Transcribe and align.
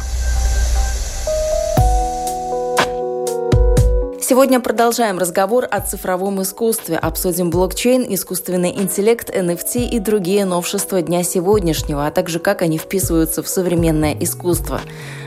Сегодня 4.31 4.61
продолжаем 4.61 5.17
разговор 5.17 5.67
о 5.69 5.81
цифровом 5.81 6.41
искусстве. 6.41 6.95
Обсудим 6.95 7.49
блокчейн, 7.49 8.05
искусственный 8.07 8.69
интеллект, 8.69 9.29
NFT 9.29 9.89
и 9.89 9.99
другие 9.99 10.45
новшества 10.45 11.01
дня 11.01 11.21
сегодняшнего, 11.21 12.07
а 12.07 12.11
также 12.11 12.39
как 12.39 12.61
они 12.61 12.77
вписываются 12.77 13.43
в 13.43 13.49
современное 13.49 14.15
искусство. 14.17 14.79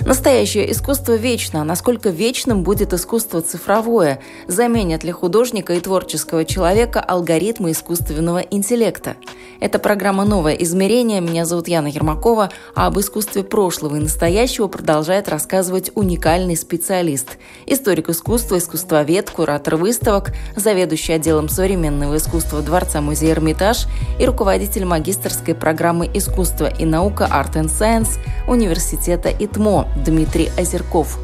Настоящее 0.05 0.71
искусство 0.71 1.15
вечно. 1.15 1.65
Насколько 1.65 2.11
вечным 2.11 2.63
будет 2.63 2.93
искусство 2.93 3.41
цифровое? 3.41 4.21
Заменят 4.47 5.03
ли 5.03 5.11
художника 5.11 5.73
и 5.73 5.81
творческого 5.81 6.45
человека 6.45 7.01
алгоритмы 7.01 7.71
искусственного 7.71 8.41
интеллекта? 8.41 9.17
Это 9.61 9.79
программа 9.79 10.27
«Новое 10.27 10.53
измерение». 10.55 11.23
Меня 11.23 11.47
зовут 11.47 11.69
Яна 11.69 11.87
Ермакова, 11.87 12.51
а 12.75 12.87
об 12.87 12.99
искусстве 12.99 13.45
прошлого 13.45 13.97
и 13.97 14.01
настоящего 14.01 14.67
продолжает 14.67 15.31
рассказывать 15.31 15.91
уникальный 15.95 16.57
специалист. 16.57 17.39
Историк 17.65 18.11
искусства, 18.11 18.59
искусствовед, 18.59 19.31
куратор 19.31 19.77
выставок, 19.77 20.33
заведующий 20.55 21.15
отделом 21.15 21.49
современного 21.49 22.19
искусства 22.19 22.61
Дворца 22.61 23.01
музея 23.01 23.33
Эрмитаж 23.33 23.87
и 24.21 24.27
руководитель 24.27 24.85
магистрской 24.85 25.55
программы 25.55 26.11
«Искусство 26.13 26.67
и 26.67 26.85
наука 26.85 27.27
Art 27.33 27.55
and 27.55 27.71
Science» 27.71 28.19
Университета 28.47 29.31
ИТМО 29.31 29.94
Дмитрий 29.97 30.51
Озерков. 30.59 31.19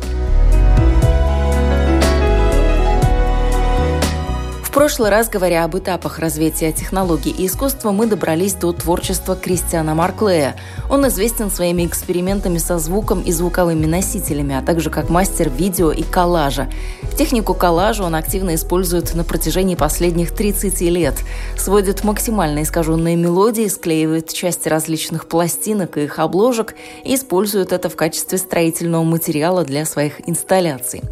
В 4.70 4.72
прошлый 4.72 5.10
раз, 5.10 5.28
говоря 5.28 5.64
об 5.64 5.76
этапах 5.76 6.20
развития 6.20 6.70
технологий 6.70 7.32
и 7.32 7.46
искусства, 7.48 7.90
мы 7.90 8.06
добрались 8.06 8.54
до 8.54 8.72
творчества 8.72 9.34
Кристиана 9.34 9.96
Марклея. 9.96 10.54
Он 10.88 11.08
известен 11.08 11.50
своими 11.50 11.84
экспериментами 11.84 12.58
со 12.58 12.78
звуком 12.78 13.20
и 13.20 13.32
звуковыми 13.32 13.86
носителями, 13.86 14.54
а 14.54 14.62
также 14.62 14.88
как 14.88 15.10
мастер 15.10 15.50
видео 15.50 15.90
и 15.90 16.04
коллажа. 16.04 16.70
Технику 17.18 17.52
коллажа 17.52 18.04
он 18.04 18.14
активно 18.14 18.54
использует 18.54 19.12
на 19.16 19.24
протяжении 19.24 19.74
последних 19.74 20.30
30 20.30 20.80
лет. 20.82 21.16
Сводит 21.58 22.04
максимально 22.04 22.62
искаженные 22.62 23.16
мелодии, 23.16 23.66
склеивает 23.66 24.32
части 24.32 24.68
различных 24.68 25.26
пластинок 25.26 25.98
и 25.98 26.04
их 26.04 26.20
обложек 26.20 26.76
и 27.02 27.16
использует 27.16 27.72
это 27.72 27.88
в 27.88 27.96
качестве 27.96 28.38
строительного 28.38 29.02
материала 29.02 29.64
для 29.64 29.84
своих 29.84 30.28
инсталляций. 30.28 31.02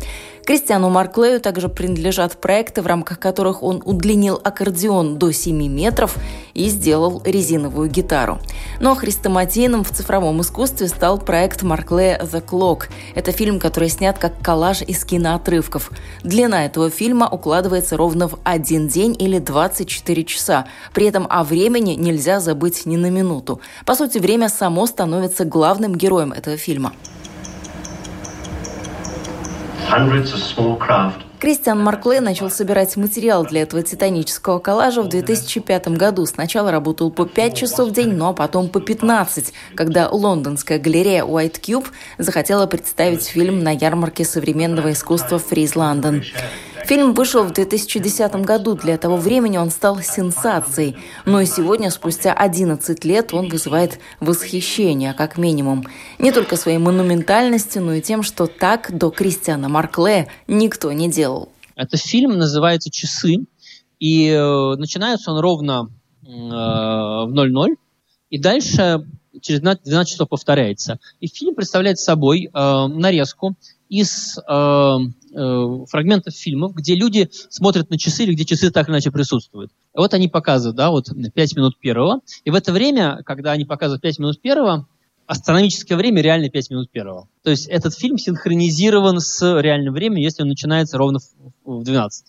Кристиану 0.48 0.88
Марклею 0.88 1.42
также 1.42 1.68
принадлежат 1.68 2.40
проекты, 2.40 2.80
в 2.80 2.86
рамках 2.86 3.18
которых 3.18 3.62
он 3.62 3.82
удлинил 3.84 4.40
аккордеон 4.42 5.18
до 5.18 5.30
7 5.30 5.54
метров 5.68 6.16
и 6.54 6.70
сделал 6.70 7.20
резиновую 7.22 7.90
гитару. 7.90 8.38
Но 8.80 8.94
хрестоматийным 8.94 9.84
в 9.84 9.90
цифровом 9.90 10.40
искусстве 10.40 10.88
стал 10.88 11.18
проект 11.18 11.62
Марклея 11.62 12.18
«The 12.22 12.42
Clock». 12.42 12.84
Это 13.14 13.30
фильм, 13.30 13.60
который 13.60 13.90
снят 13.90 14.18
как 14.18 14.40
коллаж 14.40 14.80
из 14.80 15.04
киноотрывков. 15.04 15.90
Длина 16.24 16.64
этого 16.64 16.88
фильма 16.88 17.28
укладывается 17.28 17.98
ровно 17.98 18.26
в 18.26 18.38
один 18.42 18.88
день 18.88 19.14
или 19.18 19.40
24 19.40 20.24
часа. 20.24 20.64
При 20.94 21.04
этом 21.04 21.26
о 21.28 21.44
времени 21.44 21.92
нельзя 21.92 22.40
забыть 22.40 22.86
ни 22.86 22.96
на 22.96 23.10
минуту. 23.10 23.60
По 23.84 23.94
сути, 23.94 24.16
время 24.16 24.48
само 24.48 24.86
становится 24.86 25.44
главным 25.44 25.94
героем 25.94 26.32
этого 26.32 26.56
фильма. 26.56 26.94
Кристиан 31.40 31.82
Марклей 31.82 32.20
начал 32.20 32.50
собирать 32.50 32.96
материал 32.96 33.46
для 33.46 33.62
этого 33.62 33.82
титанического 33.82 34.58
коллажа 34.58 35.02
в 35.02 35.08
2005 35.08 35.88
году. 35.96 36.26
Сначала 36.26 36.70
работал 36.72 37.10
по 37.10 37.26
5 37.26 37.56
часов 37.56 37.90
в 37.90 37.92
день, 37.92 38.12
но 38.12 38.34
потом 38.34 38.68
по 38.68 38.80
15, 38.80 39.52
когда 39.76 40.08
лондонская 40.10 40.78
галерея 40.78 41.24
White 41.24 41.60
Cube 41.60 41.86
захотела 42.18 42.66
представить 42.66 43.24
фильм 43.24 43.60
на 43.60 43.70
ярмарке 43.70 44.24
современного 44.24 44.92
искусства 44.92 45.38
Фриз 45.38 45.76
Лондон. 45.76 46.22
Фильм 46.88 47.12
вышел 47.12 47.44
в 47.44 47.52
2010 47.52 48.32
году. 48.46 48.74
Для 48.74 48.96
того 48.96 49.18
времени 49.18 49.58
он 49.58 49.70
стал 49.70 50.00
сенсацией. 50.00 50.96
Но 51.26 51.38
и 51.42 51.44
сегодня, 51.44 51.90
спустя 51.90 52.32
11 52.32 53.04
лет, 53.04 53.34
он 53.34 53.50
вызывает 53.50 53.98
восхищение, 54.20 55.12
как 55.12 55.36
минимум. 55.36 55.84
Не 56.18 56.32
только 56.32 56.56
своей 56.56 56.78
монументальностью, 56.78 57.82
но 57.82 57.92
и 57.92 58.00
тем, 58.00 58.22
что 58.22 58.46
так 58.46 58.96
до 58.96 59.10
Кристиана 59.10 59.68
Маркле 59.68 60.28
никто 60.46 60.90
не 60.90 61.10
делал. 61.10 61.50
Этот 61.76 62.00
фильм 62.00 62.38
называется 62.38 62.90
«Часы», 62.90 63.44
и 64.00 64.30
э, 64.30 64.74
начинается 64.76 65.32
он 65.32 65.40
ровно 65.40 65.90
э, 66.22 66.26
в 66.26 67.28
00, 67.30 67.76
и 68.30 68.38
дальше 68.38 69.04
через 69.42 69.60
12 69.60 70.08
часов 70.08 70.30
повторяется. 70.30 70.98
И 71.20 71.26
фильм 71.26 71.54
представляет 71.54 71.98
собой 71.98 72.48
э, 72.50 72.86
нарезку 72.86 73.56
из 73.90 74.38
э, 74.38 74.96
э, 75.32 75.84
фрагментов 75.88 76.34
фильмов, 76.34 76.74
где 76.74 76.94
люди 76.94 77.28
смотрят 77.50 77.90
на 77.90 77.98
часы 77.98 78.24
или 78.24 78.34
где 78.34 78.44
часы 78.44 78.70
так 78.70 78.88
или 78.88 78.94
иначе 78.94 79.10
присутствуют. 79.10 79.72
Вот 79.94 80.14
они 80.14 80.28
показывают, 80.28 80.76
да, 80.76 80.90
вот 80.90 81.06
5 81.34 81.56
минут 81.56 81.78
первого. 81.78 82.20
И 82.44 82.50
в 82.50 82.54
это 82.54 82.72
время, 82.72 83.22
когда 83.24 83.52
они 83.52 83.64
показывают 83.64 84.02
5 84.02 84.18
минут 84.18 84.40
первого, 84.40 84.86
астрономическое 85.26 85.96
время 85.96 86.22
реально 86.22 86.48
5 86.48 86.70
минут 86.70 86.90
первого. 86.90 87.28
То 87.42 87.50
есть 87.50 87.66
этот 87.66 87.94
фильм 87.94 88.18
синхронизирован 88.18 89.20
с 89.20 89.60
реальным 89.60 89.94
временем, 89.94 90.22
если 90.22 90.42
он 90.42 90.48
начинается 90.48 90.96
ровно 90.96 91.18
в 91.64 91.84
12. 91.84 92.26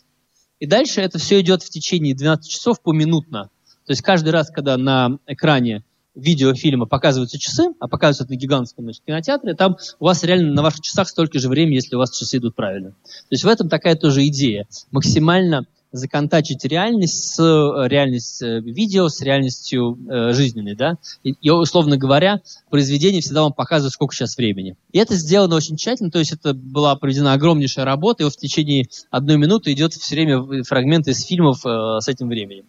И 0.60 0.66
дальше 0.66 1.02
это 1.02 1.18
все 1.18 1.40
идет 1.40 1.64
в 1.64 1.70
течение 1.70 2.14
12 2.14 2.52
часов 2.52 2.82
поминутно. 2.82 3.50
То 3.86 3.92
есть 3.92 4.02
каждый 4.02 4.30
раз, 4.30 4.52
когда 4.52 4.78
на 4.78 5.18
экране 5.26 5.84
видеофильма 6.16 6.86
показываются 6.86 7.40
часы, 7.40 7.70
а 7.80 7.88
показываются 7.88 8.34
на 8.34 8.38
гигантском 8.38 8.86
значит, 8.86 9.04
кинотеатре, 9.06 9.54
там 9.54 9.78
у 10.00 10.06
вас 10.06 10.24
реально 10.24 10.54
на 10.54 10.62
ваших 10.62 10.82
часах 10.82 11.08
столько 11.08 11.40
же 11.40 11.50
времени, 11.50 11.76
если 11.76 11.96
у 11.96 12.00
вас 12.00 12.18
часы 12.18 12.38
идут 12.38 12.56
правильно. 12.56 12.92
То 12.92 13.32
есть 13.32 13.44
в 13.44 13.48
этом 13.48 13.70
такая 13.70 13.96
тоже 13.96 14.26
идея. 14.28 14.68
Максимально 14.92 15.66
законтачить 15.92 16.64
реальность 16.66 17.34
с 17.34 17.40
э, 17.40 17.88
реальностью 17.88 18.48
э, 18.48 18.62
видео, 18.62 19.10
с 19.10 19.22
реальностью 19.22 19.98
э, 20.08 20.34
жизненной, 20.34 20.76
да. 20.76 20.98
И, 21.24 21.32
и, 21.32 21.50
условно 21.50 21.98
говоря, 21.98 22.42
произведение 22.70 23.22
всегда 23.22 23.42
вам 23.42 23.54
показывает, 23.54 23.94
сколько 23.94 24.14
сейчас 24.14 24.38
времени. 24.38 24.76
И 24.92 25.00
это 25.00 25.16
сделано 25.16 25.56
очень 25.56 25.78
тщательно, 25.78 26.12
то 26.12 26.20
есть 26.20 26.32
это 26.32 26.54
была 26.54 26.96
проведена 26.96 27.34
огромнейшая 27.34 27.86
работа, 27.86 28.24
и 28.24 28.30
в 28.30 28.38
течение 28.38 28.86
одной 29.10 29.38
минуты 29.38 29.72
идет 29.74 29.94
все 29.94 30.16
время 30.16 30.64
фрагменты 30.64 31.12
из 31.12 31.24
фильмов 31.24 31.66
э, 31.66 32.00
с 32.00 32.08
этим 32.08 32.28
временем. 32.28 32.66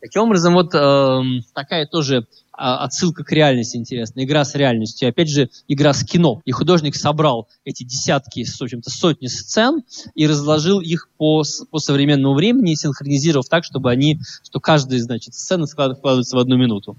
Таким 0.00 0.22
образом, 0.22 0.54
вот 0.54 0.74
э, 0.74 1.22
такая 1.54 1.86
тоже 1.86 2.26
отсылка 2.56 3.24
к 3.24 3.32
реальности 3.32 3.76
интересная, 3.76 4.24
игра 4.24 4.44
с 4.44 4.54
реальностью. 4.54 5.08
Опять 5.08 5.28
же, 5.28 5.50
игра 5.68 5.92
с 5.92 6.04
кино. 6.04 6.40
И 6.44 6.52
художник 6.52 6.96
собрал 6.96 7.48
эти 7.64 7.84
десятки, 7.84 8.44
в 8.44 8.62
общем-то, 8.62 8.90
сотни 8.90 9.26
сцен 9.26 9.82
и 10.14 10.26
разложил 10.26 10.80
их 10.80 11.08
по, 11.16 11.42
по 11.70 11.78
современному 11.78 12.34
времени, 12.34 12.74
синхронизировав 12.74 13.48
так, 13.48 13.64
чтобы 13.64 13.90
они, 13.90 14.20
что 14.42 14.60
каждая, 14.60 15.00
значит, 15.00 15.34
сцена 15.34 15.66
складывается 15.66 16.36
в 16.36 16.38
одну 16.38 16.56
минуту. 16.56 16.96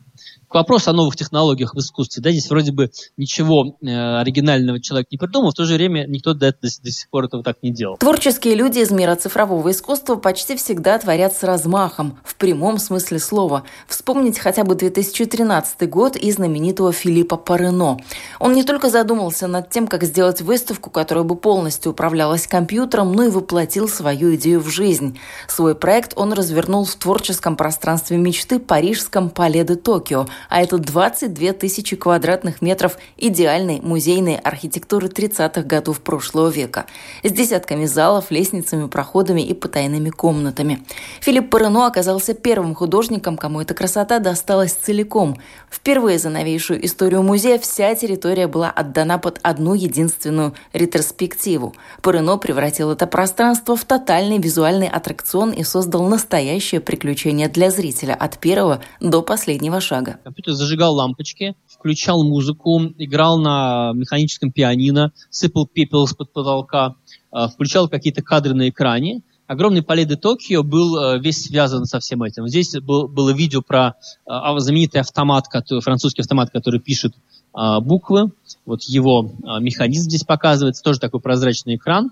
Вопрос 0.49 0.87
о 0.87 0.93
новых 0.93 1.15
технологиях 1.15 1.75
в 1.75 1.79
искусстве. 1.79 2.23
Да, 2.23 2.31
здесь 2.31 2.49
вроде 2.49 2.71
бы 2.71 2.89
ничего 3.17 3.77
э, 3.81 4.19
оригинального 4.19 4.79
человек 4.79 5.07
не 5.11 5.17
придумал, 5.17 5.51
в 5.51 5.53
то 5.53 5.65
же 5.65 5.73
время 5.73 6.05
никто 6.07 6.33
до, 6.33 6.51
до, 6.51 6.57
до 6.61 6.91
сих 6.91 7.09
пор 7.09 7.25
этого 7.25 7.43
так 7.43 7.57
не 7.61 7.71
делал. 7.71 7.97
Творческие 7.97 8.55
люди 8.55 8.79
из 8.79 8.91
мира 8.91 9.15
цифрового 9.15 9.71
искусства 9.71 10.15
почти 10.15 10.55
всегда 10.55 10.97
творят 10.97 11.33
с 11.33 11.43
размахом, 11.43 12.19
в 12.23 12.35
прямом 12.35 12.77
смысле 12.77 13.19
слова. 13.19 13.63
Вспомнить 13.87 14.39
хотя 14.39 14.63
бы 14.63 14.75
2013 14.75 15.44
год 15.87 16.15
и 16.15 16.31
знаменитого 16.31 16.91
Филиппа 16.91 17.37
Парено. 17.37 17.99
Он 18.39 18.53
не 18.53 18.63
только 18.63 18.89
задумался 18.89 19.47
над 19.47 19.69
тем, 19.69 19.87
как 19.87 20.03
сделать 20.03 20.41
выставку, 20.41 20.89
которая 20.89 21.23
бы 21.23 21.35
полностью 21.35 21.91
управлялась 21.91 22.47
компьютером, 22.47 23.13
но 23.13 23.23
и 23.23 23.29
воплотил 23.29 23.87
свою 23.87 24.35
идею 24.35 24.59
в 24.59 24.69
жизнь. 24.69 25.19
Свой 25.47 25.75
проект 25.75 26.13
он 26.15 26.33
развернул 26.33 26.85
в 26.85 26.95
творческом 26.95 27.55
пространстве 27.55 28.17
мечты 28.17 28.59
парижском 28.59 29.29
Пале 29.29 29.63
де 29.63 29.75
Токио, 29.75 30.27
а 30.49 30.61
это 30.61 30.77
22 30.77 31.53
тысячи 31.53 31.95
квадратных 31.95 32.61
метров 32.61 32.97
идеальной 33.17 33.81
музейной 33.81 34.35
архитектуры 34.35 35.07
30-х 35.07 35.63
годов 35.63 36.01
прошлого 36.01 36.49
века, 36.49 36.85
с 37.23 37.31
десятками 37.31 37.85
залов, 37.85 38.31
лестницами, 38.31 38.87
проходами 38.87 39.41
и 39.41 39.53
потайными 39.53 40.09
комнатами. 40.09 40.83
Филипп 41.21 41.49
Парено 41.49 41.85
оказался 41.87 42.33
первым 42.33 42.75
художником, 42.75 43.37
кому 43.37 43.61
эта 43.61 43.73
красота 43.73 44.19
досталась 44.19 44.73
целиком. 44.73 45.34
Впервые 45.69 46.19
за 46.19 46.29
новейшую 46.29 46.85
историю 46.85 47.23
музея, 47.23 47.59
вся 47.59 47.93
территория 47.95 48.47
была 48.47 48.71
отдана 48.71 49.19
под 49.19 49.39
одну 49.43 49.73
единственную 49.73 50.53
ретроспективу. 50.73 51.75
Парено 52.01 52.37
превратил 52.37 52.91
это 52.91 53.07
пространство 53.07 53.75
в 53.75 53.85
тотальный 53.85 54.37
визуальный 54.37 54.87
аттракцион 54.87 55.51
и 55.51 55.63
создал 55.63 56.07
настоящее 56.07 56.81
приключение 56.81 57.47
для 57.49 57.71
зрителя 57.71 58.13
от 58.13 58.39
первого 58.39 58.81
до 58.99 59.21
последнего 59.21 59.81
шага. 59.81 60.19
Компьютер 60.23 60.53
зажигал 60.53 60.95
лампочки, 60.95 61.55
включал 61.67 62.23
музыку, 62.23 62.81
играл 62.97 63.37
на 63.37 63.91
механическом 63.93 64.51
пианино, 64.51 65.11
сыпал 65.29 65.67
пепел 65.67 66.05
из-под 66.05 66.33
потолка, 66.33 66.95
э, 67.31 67.47
включал 67.53 67.89
какие-то 67.89 68.21
кадры 68.21 68.53
на 68.53 68.69
экране, 68.69 69.21
огромный 69.47 69.81
Пале 69.81 70.05
де 70.05 70.15
Токио 70.15 70.63
был 70.63 70.97
э, 70.97 71.19
весь 71.19 71.43
связан 71.43 71.85
со 71.85 71.99
всем 71.99 72.23
этим. 72.23 72.47
Здесь 72.47 72.73
был, 72.81 73.07
было 73.07 73.31
видео 73.31 73.61
про 73.61 73.95
э, 74.25 74.31
знаменитый 74.57 75.01
автомат, 75.01 75.47
который, 75.47 75.79
французский 75.79 76.21
автомат, 76.21 76.49
который 76.51 76.79
пишет 76.79 77.13
э, 77.57 77.79
буквы. 77.81 78.31
Вот 78.65 78.81
его 78.83 79.31
механизм 79.59 80.09
здесь 80.09 80.23
показывается, 80.23 80.83
тоже 80.83 80.99
такой 80.99 81.19
прозрачный 81.19 81.75
экран. 81.75 82.11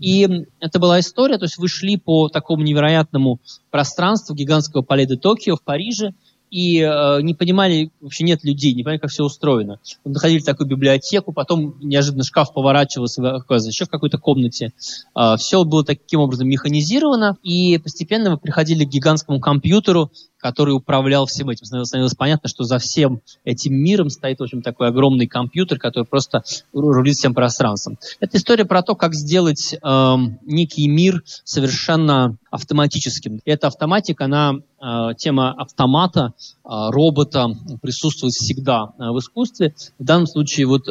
И 0.00 0.28
это 0.60 0.78
была 0.78 1.00
история, 1.00 1.38
то 1.38 1.44
есть 1.44 1.58
вы 1.58 1.66
шли 1.66 1.96
по 1.96 2.28
такому 2.28 2.62
невероятному 2.62 3.40
пространству 3.70 4.34
гигантского 4.34 4.82
Пале 4.82 5.06
де 5.06 5.16
Токио 5.16 5.56
в 5.56 5.62
Париже, 5.62 6.14
и 6.50 6.80
э, 6.80 7.22
не 7.22 7.34
понимали, 7.34 7.90
вообще 8.00 8.24
нет 8.24 8.44
людей, 8.44 8.74
не 8.74 8.82
понимали, 8.82 9.00
как 9.00 9.10
все 9.10 9.24
устроено. 9.24 9.78
Мы 10.04 10.12
доходили 10.12 10.40
в 10.40 10.44
такую 10.44 10.66
библиотеку, 10.66 11.32
потом 11.32 11.76
неожиданно 11.80 12.24
шкаф 12.24 12.52
поворачивался, 12.52 13.22
оказывается, 13.22 13.70
еще 13.70 13.84
в 13.84 13.90
какой-то 13.90 14.18
комнате. 14.18 14.72
Э, 15.16 15.36
все 15.38 15.64
было 15.64 15.84
таким 15.84 16.20
образом 16.20 16.48
механизировано, 16.48 17.36
и 17.42 17.78
постепенно 17.78 18.30
мы 18.30 18.38
приходили 18.38 18.84
к 18.84 18.88
гигантскому 18.88 19.40
компьютеру, 19.40 20.10
который 20.38 20.70
управлял 20.70 21.26
всем 21.26 21.50
этим. 21.50 21.64
Становилось 21.64 22.14
понятно, 22.14 22.48
что 22.48 22.64
за 22.64 22.78
всем 22.78 23.20
этим 23.44 23.74
миром 23.74 24.08
стоит, 24.08 24.38
в 24.38 24.42
общем, 24.42 24.62
такой 24.62 24.88
огромный 24.88 25.26
компьютер, 25.26 25.78
который 25.78 26.04
просто 26.04 26.42
рулит 26.72 27.16
всем 27.16 27.34
пространством. 27.34 27.98
Это 28.20 28.38
история 28.38 28.64
про 28.64 28.82
то, 28.82 28.94
как 28.94 29.14
сделать 29.14 29.74
э, 29.74 30.16
некий 30.42 30.88
мир 30.88 31.22
совершенно 31.44 32.36
автоматическим. 32.50 33.40
И 33.44 33.50
эта 33.50 33.66
автоматика, 33.66 34.24
она, 34.24 34.54
э, 34.54 35.14
тема 35.16 35.52
автомата, 35.52 36.32
э, 36.64 36.68
робота 36.90 37.48
присутствует 37.82 38.32
всегда 38.32 38.92
э, 38.98 39.10
в 39.10 39.18
искусстве. 39.18 39.74
В 39.98 40.04
данном 40.04 40.26
случае 40.26 40.66
вот 40.66 40.84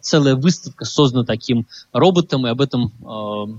целая 0.00 0.36
выставка 0.36 0.84
создана 0.84 1.24
таким 1.24 1.66
роботом, 1.92 2.46
и 2.46 2.50
об 2.50 2.60
этом 2.60 2.92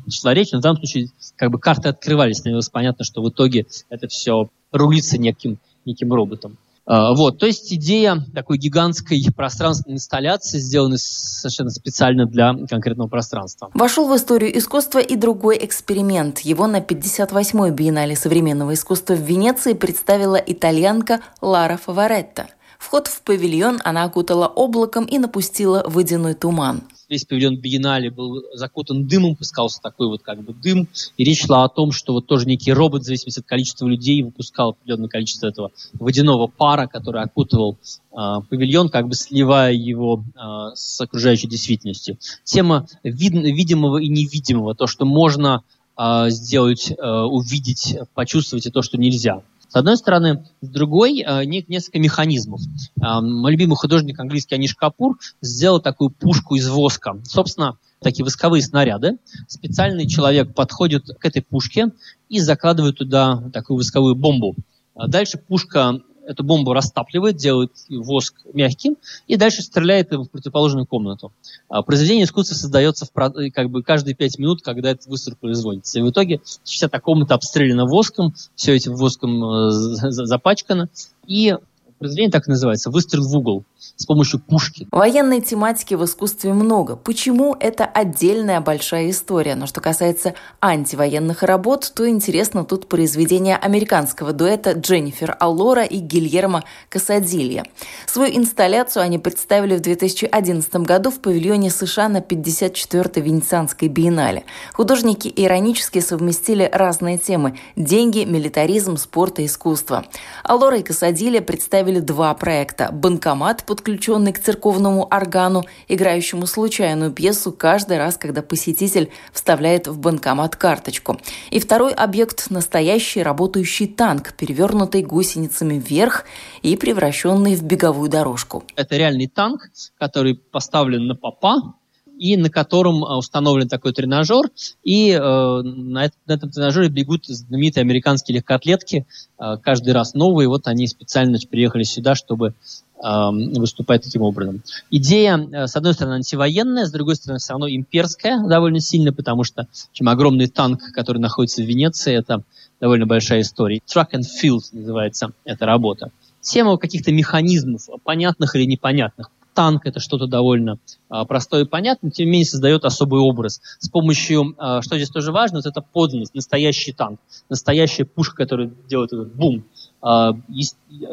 шла 0.09 0.33
речь. 0.33 0.51
Но 0.51 0.59
в 0.59 0.61
данном 0.61 0.77
случае 0.77 1.09
как 1.35 1.51
бы 1.51 1.59
карты 1.59 1.89
открывались, 1.89 2.37
становилось 2.37 2.69
понятно, 2.69 3.03
что 3.03 3.21
в 3.21 3.29
итоге 3.29 3.65
это 3.89 4.07
все 4.07 4.49
рулиться 4.77 5.17
неким, 5.17 5.57
неким 5.85 6.13
роботом. 6.13 6.57
А, 6.87 7.13
вот, 7.13 7.39
то 7.39 7.47
есть 7.47 7.73
идея 7.73 8.23
такой 8.33 8.57
гигантской 8.57 9.23
пространственной 9.35 9.95
инсталляции, 9.95 10.59
сделанной 10.59 10.99
совершенно 10.99 11.71
специально 11.71 12.27
для 12.27 12.53
конкретного 12.69 13.07
пространства. 13.07 13.71
Вошел 13.73 14.07
в 14.07 14.15
историю 14.15 14.55
искусства 14.55 14.99
и 14.99 15.15
другой 15.15 15.57
эксперимент. 15.65 16.39
Его 16.39 16.67
на 16.67 16.81
58-й 16.81 17.71
биеннале 17.71 18.15
современного 18.15 18.75
искусства 18.75 19.15
в 19.15 19.21
Венеции 19.21 19.73
представила 19.73 20.35
итальянка 20.35 21.21
Лара 21.41 21.77
Фаворетта. 21.77 22.47
Вход 22.79 23.07
в 23.07 23.21
павильон 23.21 23.79
она 23.83 24.03
окутала 24.03 24.47
облаком 24.47 25.05
и 25.05 25.17
напустила 25.17 25.83
водяной 25.87 26.33
туман 26.33 26.83
весь 27.09 27.25
павильон 27.25 27.57
Биеннале 27.57 28.09
был 28.09 28.43
закутан 28.53 29.07
дымом, 29.07 29.35
пускался 29.35 29.81
такой 29.81 30.07
вот 30.07 30.21
как 30.23 30.43
бы 30.43 30.53
дым, 30.53 30.87
и 31.17 31.23
речь 31.23 31.45
шла 31.45 31.63
о 31.63 31.69
том, 31.69 31.91
что 31.91 32.13
вот 32.13 32.27
тоже 32.27 32.47
некий 32.47 32.73
робот, 32.73 33.03
в 33.03 33.05
зависимости 33.05 33.39
от 33.39 33.45
количества 33.45 33.87
людей, 33.87 34.23
выпускал 34.23 34.69
определенное 34.71 35.09
количество 35.09 35.47
этого 35.47 35.71
водяного 35.93 36.47
пара, 36.47 36.87
который 36.87 37.21
окутывал 37.21 37.77
э, 38.11 38.15
павильон, 38.49 38.89
как 38.89 39.07
бы 39.07 39.15
сливая 39.15 39.73
его 39.73 40.23
э, 40.35 40.75
с 40.75 40.99
окружающей 41.01 41.47
действительностью. 41.47 42.17
Тема 42.43 42.87
вид, 43.03 43.33
видимого 43.33 43.97
и 43.97 44.07
невидимого, 44.07 44.75
то, 44.75 44.87
что 44.87 45.05
можно 45.05 45.63
э, 45.97 46.29
сделать, 46.29 46.91
э, 46.91 47.21
увидеть, 47.21 47.97
почувствовать, 48.13 48.65
и 48.65 48.71
то, 48.71 48.81
что 48.81 48.97
нельзя. 48.97 49.41
С 49.67 49.75
одной 49.75 49.97
стороны. 49.97 50.45
С 50.61 50.67
другой, 50.67 51.21
э, 51.21 51.45
несколько 51.45 51.99
механизмов. 51.99 52.61
Э, 53.01 53.21
мой 53.21 53.51
любимый 53.51 53.75
художник 53.75 54.19
английский 54.19 54.55
Аниш 54.55 54.75
Капур 54.75 55.17
сделал 55.41 55.79
такую 55.79 56.09
пушку 56.09 56.55
из 56.55 56.69
воска. 56.69 57.19
Собственно, 57.23 57.77
такие 58.01 58.23
восковые 58.23 58.61
снаряды. 58.61 59.17
Специальный 59.47 60.07
человек 60.07 60.53
подходит 60.53 61.07
к 61.19 61.25
этой 61.25 61.41
пушке 61.41 61.87
и 62.29 62.39
закладывает 62.39 62.97
туда 62.97 63.49
такую 63.53 63.77
восковую 63.77 64.15
бомбу. 64.15 64.55
А 64.95 65.07
дальше 65.07 65.37
пушка 65.37 65.99
эту 66.25 66.43
бомбу 66.43 66.73
растапливает, 66.73 67.37
делает 67.37 67.71
воск 67.89 68.35
мягким 68.53 68.97
и 69.27 69.37
дальше 69.37 69.61
стреляет 69.61 70.11
его 70.11 70.23
в 70.23 70.29
противоположную 70.29 70.85
комнату. 70.85 71.31
А 71.69 71.81
произведение 71.81 72.25
искусства 72.25 72.55
создается 72.55 73.05
в, 73.05 73.11
как 73.51 73.69
бы 73.69 73.83
каждые 73.83 74.15
пять 74.15 74.37
минут, 74.39 74.61
когда 74.61 74.91
этот 74.91 75.07
выстрел 75.07 75.37
производится. 75.39 75.99
И 75.99 76.01
в 76.01 76.09
итоге 76.09 76.41
вся 76.63 76.87
эта 76.87 76.99
комната 76.99 77.35
обстреляна 77.35 77.85
воском, 77.85 78.33
все 78.55 78.75
этим 78.75 78.95
воском 78.95 79.43
э, 79.43 79.69
запачкано, 79.71 80.89
и 81.27 81.55
произведение 81.97 82.31
так 82.31 82.47
и 82.47 82.51
называется 82.51 82.89
«Выстрел 82.89 83.23
в 83.23 83.35
угол» 83.35 83.65
с 83.95 84.05
помощью 84.05 84.39
пушки. 84.39 84.87
Военной 84.91 85.41
тематики 85.41 85.93
в 85.93 86.03
искусстве 86.03 86.53
много. 86.53 86.95
Почему? 86.95 87.55
Это 87.59 87.85
отдельная 87.85 88.59
большая 88.61 89.09
история. 89.09 89.55
Но 89.55 89.67
что 89.67 89.79
касается 89.79 90.33
антивоенных 90.61 91.43
работ, 91.43 91.91
то 91.95 92.07
интересно 92.07 92.65
тут 92.65 92.89
произведение 92.89 93.55
американского 93.55 94.33
дуэта 94.33 94.71
Дженнифер 94.71 95.37
Аллора 95.39 95.83
и 95.83 95.99
Гильермо 95.99 96.63
Касадилья. 96.89 97.63
Свою 98.05 98.37
инсталляцию 98.37 99.03
они 99.03 99.17
представили 99.17 99.77
в 99.77 99.81
2011 99.81 100.75
году 100.77 101.11
в 101.11 101.19
павильоне 101.19 101.69
США 101.69 102.09
на 102.09 102.17
54-й 102.17 103.21
Венецианской 103.21 103.87
биеннале. 103.87 104.43
Художники 104.73 105.31
иронически 105.33 105.99
совместили 105.99 106.69
разные 106.71 107.17
темы– 107.17 107.57
деньги, 107.75 108.25
милитаризм, 108.25 108.97
спорт 108.97 109.39
и 109.39 109.45
искусство. 109.45 110.05
Аллора 110.43 110.79
и 110.79 110.83
Касадилья 110.83 111.41
представили 111.41 111.84
два 111.93 112.33
проекта– 112.33 112.89
«Банкомат» 112.91 113.63
под 113.63 113.85
подключенный 113.85 114.33
к 114.33 114.39
церковному 114.39 115.07
органу, 115.11 115.63
играющему 115.87 116.47
случайную 116.47 117.11
пьесу 117.11 117.51
каждый 117.51 117.99
раз, 117.99 118.17
когда 118.17 118.41
посетитель 118.41 119.11
вставляет 119.31 119.87
в 119.87 119.99
банкомат 119.99 120.55
карточку. 120.55 121.19
И 121.51 121.59
второй 121.59 121.93
объект– 121.93 122.47
настоящий 122.49 123.21
работающий 123.21 123.85
танк, 123.85 124.33
перевернутый 124.33 125.03
гусеницами 125.03 125.75
вверх 125.75 126.25
и 126.63 126.75
превращенный 126.75 127.55
в 127.55 127.63
беговую 127.63 128.09
дорожку. 128.09 128.63
Это 128.75 128.97
реальный 128.97 129.27
танк, 129.27 129.69
который 129.99 130.33
поставлен 130.33 131.05
на 131.05 131.15
попа, 131.15 131.75
и 132.17 132.37
на 132.37 132.49
котором 132.49 133.03
э, 133.03 133.15
установлен 133.15 133.67
такой 133.67 133.93
тренажер, 133.93 134.49
и 134.83 135.11
э, 135.11 135.19
на, 135.19 136.09
на 136.25 136.33
этом 136.33 136.49
тренажере 136.49 136.89
бегут 136.89 137.25
знаменитые 137.25 137.81
американские 137.81 138.37
легкоатлетки, 138.37 139.05
э, 139.39 139.57
каждый 139.61 139.93
раз 139.93 140.13
новые, 140.13 140.47
вот 140.47 140.67
они 140.67 140.87
специально 140.87 141.37
приехали 141.49 141.83
сюда, 141.83 142.15
чтобы 142.15 142.53
выступать 142.97 144.03
таким 144.03 144.21
образом. 144.21 144.63
Идея, 144.89 145.37
э, 145.37 145.67
с 145.67 145.75
одной 145.75 145.93
стороны, 145.93 146.15
антивоенная, 146.15 146.85
с 146.85 146.91
другой 146.91 147.17
стороны, 147.17 147.39
все 147.39 147.51
равно 147.51 147.67
имперская 147.69 148.39
довольно 148.47 148.79
сильно, 148.79 149.11
потому 149.11 149.43
что 149.43 149.67
чем 149.91 150.07
огромный 150.07 150.47
танк, 150.47 150.81
который 150.93 151.19
находится 151.19 151.61
в 151.61 151.65
Венеции, 151.65 152.15
это 152.15 152.41
довольно 152.79 153.05
большая 153.05 153.41
история. 153.41 153.81
Track 153.85 154.11
and 154.13 154.23
Field 154.41 154.61
называется 154.71 155.33
эта 155.43 155.65
работа. 155.65 156.11
Тема 156.41 156.77
каких-то 156.77 157.11
механизмов, 157.11 157.87
понятных 158.03 158.55
или 158.55 158.65
непонятных. 158.65 159.29
Танк– 159.55 159.83
это 159.85 160.01
что-то 160.01 160.27
довольно 160.27 160.77
а, 161.09 161.23
простое 161.23 161.63
и 161.63 161.67
понятное, 161.67 162.11
тем 162.11 162.25
не 162.25 162.31
менее 162.33 162.45
создает 162.45 162.83
особый 162.83 163.21
образ. 163.21 163.61
С 163.79 163.89
помощью, 163.89 164.53
а, 164.57 164.81
что 164.81 164.97
здесь 164.97 165.09
тоже 165.09 165.31
важно, 165.31 165.59
вот 165.59 165.65
это 165.65 165.81
подлинность, 165.81 166.35
настоящий 166.35 166.91
танк, 166.91 167.19
настоящая 167.49 168.03
пушка, 168.03 168.35
которая 168.35 168.69
делает 168.89 169.13
этот 169.13 169.33
бум, 169.33 169.63
а, 170.01 170.33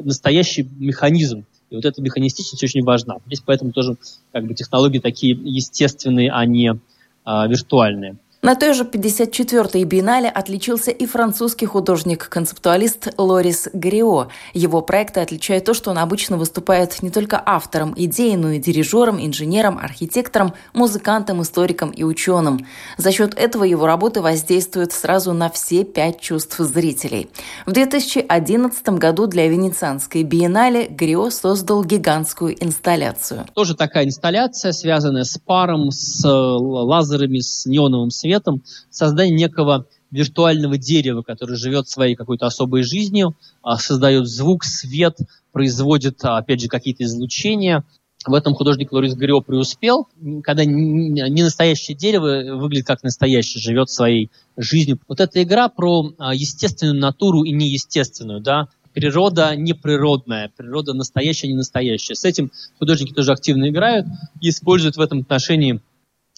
настоящий 0.00 0.68
механизм, 0.78 1.46
и 1.70 1.76
вот 1.76 1.84
эта 1.84 2.02
механистичность 2.02 2.64
очень 2.64 2.82
важна. 2.82 3.18
Здесь 3.26 3.42
поэтому 3.46 3.70
тоже 3.70 3.96
как 4.32 4.44
бы 4.44 4.54
технологии 4.54 4.99
такие 4.99 5.32
естественные, 5.32 6.30
а 6.32 6.44
не 6.44 6.78
виртуальные. 7.25 8.18
На 8.44 8.56
той 8.56 8.75
же 8.75 8.82
54-й 8.82 9.84
биеннале 9.84 10.28
отличился 10.28 10.90
и 10.90 11.06
французский 11.06 11.66
художник-концептуалист 11.66 13.14
Лорис 13.16 13.68
Грио. 13.72 14.30
Его 14.52 14.82
проекты 14.82 15.20
отличают 15.20 15.64
то, 15.64 15.75
что 15.75 15.92
он 15.92 15.99
обычно 15.99 16.37
выступает 16.37 17.04
не 17.04 17.11
только 17.11 17.40
автором 17.46 17.94
идеи, 17.96 18.34
но 18.34 18.50
и 18.50 18.58
дирижером, 18.58 19.25
инженером, 19.25 19.78
архитектором, 19.78 20.54
музыкантом, 20.75 21.40
историком 21.40 21.90
и 21.90 22.02
ученым. 22.02 22.66
За 22.96 23.12
счет 23.12 23.38
этого 23.38 23.62
его 23.62 23.87
работы 23.87 24.20
воздействуют 24.20 24.90
сразу 24.90 25.32
на 25.32 25.49
все 25.49 25.84
пять 25.84 26.20
чувств 26.20 26.58
зрителей. 26.58 27.30
В 27.64 27.70
2011 27.70 28.88
году 28.88 29.28
для 29.28 29.46
Венецианской 29.46 30.25
биеннале 30.25 30.88
Грио 30.88 31.30
создал 31.30 31.84
гигантскую 31.84 32.56
инсталляцию. 32.61 33.46
Тоже 33.54 33.76
такая 33.76 34.04
инсталляция, 34.04 34.72
связанная 34.72 35.22
с 35.22 35.38
паром, 35.38 35.92
с 35.92 36.28
лазерами, 36.28 37.38
с 37.38 37.66
неоновым 37.66 38.11
светом, 38.11 38.32
светом 38.33 38.62
создание 38.91 39.37
некого 39.37 39.87
виртуального 40.11 40.79
дерева, 40.79 41.23
которое 41.23 41.57
живет 41.57 41.89
своей 41.89 42.15
какой-то 42.15 42.47
особой 42.47 42.83
жизнью, 42.83 43.35
а, 43.62 43.79
создает 43.79 44.27
звук, 44.27 44.65
свет, 44.65 45.19
производит, 45.53 46.25
а, 46.25 46.39
опять 46.39 46.61
же, 46.61 46.69
какие-то 46.69 47.05
излучения. 47.05 47.85
В 48.25 48.35
этом 48.35 48.55
художник 48.55 48.93
Лорис 48.93 49.15
Грио 49.15 49.41
преуспел, 49.41 50.09
когда 50.45 50.65
не 50.65 51.43
настоящее 51.43 51.97
дерево 51.97 52.57
выглядит 52.57 52.87
как 52.87 53.03
настоящее, 53.03 53.61
живет 53.61 53.91
своей 53.91 54.31
жизнью. 54.57 55.01
Вот 55.09 55.21
эта 55.21 55.43
игра 55.43 55.69
про 55.69 56.12
а, 56.19 56.35
естественную 56.35 57.01
натуру 57.01 57.43
и 57.43 57.53
неестественную, 57.53 58.41
да, 58.41 58.69
природа 58.95 59.57
неприродная, 59.57 60.53
природа 60.57 60.95
настоящая, 60.95 61.49
не 61.49 61.55
настоящая. 61.55 62.15
С 62.15 62.25
этим 62.25 62.51
художники 62.79 63.12
тоже 63.12 63.33
активно 63.33 63.71
играют 63.71 64.07
и 64.41 64.51
используют 64.51 64.97
в 64.97 65.01
этом 65.01 65.21
отношении 65.21 65.81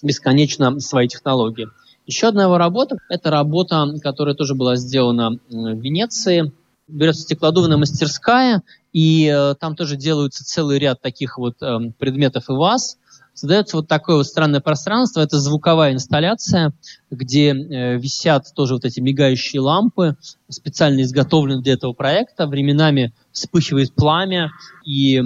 бесконечно 0.04 0.78
свои 0.80 1.08
технологии. 1.08 1.68
Еще 2.06 2.28
одна 2.28 2.44
его 2.44 2.58
работа– 2.58 2.96
это 3.08 3.30
работа, 3.30 3.86
которая 4.02 4.34
тоже 4.34 4.54
была 4.54 4.76
сделана 4.76 5.38
в 5.48 5.80
Венеции. 5.80 6.52
Берется 6.86 7.22
стеклодувная 7.22 7.78
мастерская, 7.78 8.62
и 8.92 9.26
э, 9.26 9.54
там 9.58 9.74
тоже 9.74 9.96
делаются 9.96 10.44
целый 10.44 10.78
ряд 10.78 11.00
таких 11.00 11.38
вот 11.38 11.62
э, 11.62 11.92
предметов 11.98 12.50
и 12.50 12.52
ваз. 12.52 12.98
Создается 13.32 13.78
вот 13.78 13.88
такое 13.88 14.16
вот 14.16 14.26
странное 14.26 14.60
пространство. 14.60 15.20
Это 15.20 15.40
звуковая 15.40 15.94
инсталляция, 15.94 16.72
где 17.10 17.54
э, 17.54 17.96
висят 17.96 18.52
тоже 18.54 18.74
вот 18.74 18.84
эти 18.84 19.00
мигающие 19.00 19.62
лампы, 19.62 20.16
специально 20.50 21.00
изготовленные 21.00 21.62
для 21.62 21.72
этого 21.72 21.94
проекта. 21.94 22.46
Временами 22.46 23.14
вспыхивает 23.32 23.94
пламя, 23.94 24.50
и 24.84 25.22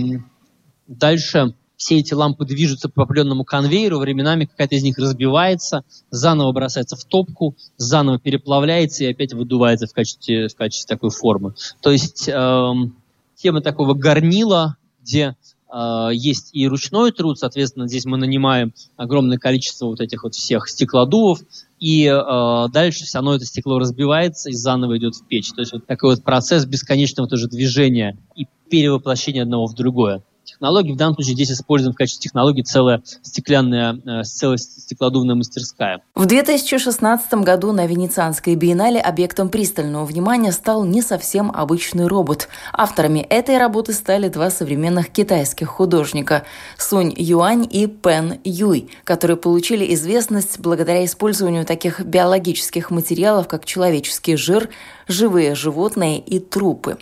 дальше 0.87 1.55
все 1.79 2.01
эти 2.01 2.13
лампы 2.13 2.45
движутся 2.45 2.89
по 2.89 3.05
определенному 3.05 3.45
конвейеру, 3.45 3.99
временами 3.99 4.45
какая-то 4.45 4.75
из 4.75 4.83
них 4.83 4.99
разбивается, 4.99 5.85
заново 6.11 6.53
бросается 6.53 6.97
в 6.97 7.05
топку, 7.05 7.57
заново 7.77 8.19
переплавляется 8.19 9.05
и 9.05 9.11
опять 9.11 9.33
выдувается 9.33 9.87
в 9.87 9.93
качестве, 9.93 10.49
в 10.49 10.57
качестве 10.57 10.95
такой 10.95 11.11
формы. 11.11 11.55
То 11.81 11.93
есть 11.93 12.29
эм, 12.29 12.97
тема 13.37 13.61
такого 13.61 13.95
горнила, 13.95 14.77
где 15.03 15.37
э, 15.73 16.11
есть 16.13 16.51
и 16.53 16.67
ручной 16.67 17.13
труд, 17.13 17.39
соответственно, 17.39 17.87
здесь 17.87 18.07
мы 18.07 18.19
нанимаем 18.19 18.75
огромное 18.97 19.39
количество 19.39 19.87
вот 19.87 20.01
этих 20.01 20.25
вот 20.25 20.35
всех 20.35 20.69
стеклодувов, 20.69 21.39
и 21.79 22.07
э, 22.07 22.67
дальше 22.73 23.05
все 23.05 23.19
равно 23.19 23.37
это 23.37 23.45
стекло 23.45 23.79
разбивается 23.79 24.51
и 24.51 24.55
заново 24.55 24.99
идет 24.99 25.15
в 25.15 25.25
печь. 25.29 25.53
То 25.53 25.61
есть 25.61 25.73
вот 25.73 25.87
такой 25.87 26.17
вот 26.17 26.25
процесс 26.25 26.67
бесконечного 26.67 27.29
тоже 27.29 27.47
движения 27.47 28.19
и 28.35 28.49
перевоплощения 28.69 29.45
одного 29.45 29.67
в 29.67 29.75
другое 29.75 30.25
технологий. 30.59 30.93
В 30.93 30.97
данном 30.97 31.15
случае 31.15 31.35
здесь 31.35 31.53
используем 31.53 31.95
в 31.95 31.97
качестве 31.97 32.23
технологии 32.23 32.63
целая 32.63 33.03
стеклянная, 33.23 34.01
э, 34.05 34.23
целая 34.25 34.59
стеклодувная 34.59 35.37
мастерская. 35.37 36.03
В 36.15 36.27
2016 36.27 37.45
году 37.45 37.73
на 37.73 37.87
Венецианской 37.87 38.57
биеннале 38.57 39.01
объектом 39.01 39.49
пристального 39.49 40.05
внимания 40.05 40.51
стал 40.53 40.85
не 40.85 41.01
совсем 41.01 41.53
обычный 41.55 42.07
робот. 42.07 42.49
Авторами 42.73 43.21
этой 43.21 43.59
работы 43.59 43.93
стали 43.93 44.29
два 44.29 44.51
современных 44.51 45.11
китайских 45.11 45.69
художника– 45.69 46.43
Сунь 46.79 47.15
Юань 47.17 47.67
и 47.71 47.87
Пен 47.87 48.41
Юй, 48.45 48.91
которые 49.05 49.37
получили 49.37 49.95
известность 49.95 50.59
благодаря 50.59 51.05
использованию 51.05 51.65
таких 51.65 52.05
биологических 52.05 52.91
материалов, 52.91 53.47
как 53.47 53.65
человеческий 53.65 54.37
жир, 54.37 54.69
живые 55.07 55.55
животные 55.55 56.19
и 56.19 56.41
трупы. 56.41 56.99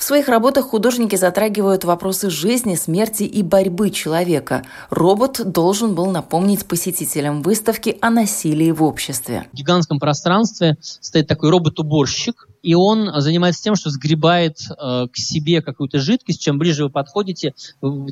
В 0.00 0.02
своих 0.02 0.28
работах 0.28 0.64
художники 0.64 1.14
затрагивают 1.14 1.84
вопросы 1.84 2.30
жизни, 2.30 2.74
смерти 2.74 3.24
и 3.24 3.42
борьбы 3.42 3.90
человека. 3.90 4.64
Робот 4.88 5.52
должен 5.52 5.94
был 5.94 6.10
напомнить 6.10 6.64
посетителям 6.64 7.42
выставки 7.42 7.98
о 8.00 8.08
насилии 8.08 8.70
в 8.70 8.82
обществе. 8.82 9.46
В 9.52 9.56
гигантском 9.56 10.00
пространстве 10.00 10.78
стоит 10.80 11.26
такой 11.26 11.50
робот-уборщик, 11.50 12.48
и 12.62 12.74
он 12.74 13.10
занимается 13.20 13.62
тем, 13.62 13.74
что 13.74 13.90
сгребает 13.90 14.56
э, 14.70 15.06
к 15.12 15.16
себе 15.18 15.60
какую-то 15.60 15.98
жидкость. 15.98 16.40
Чем 16.40 16.58
ближе 16.58 16.84
вы 16.84 16.90
подходите, 16.90 17.52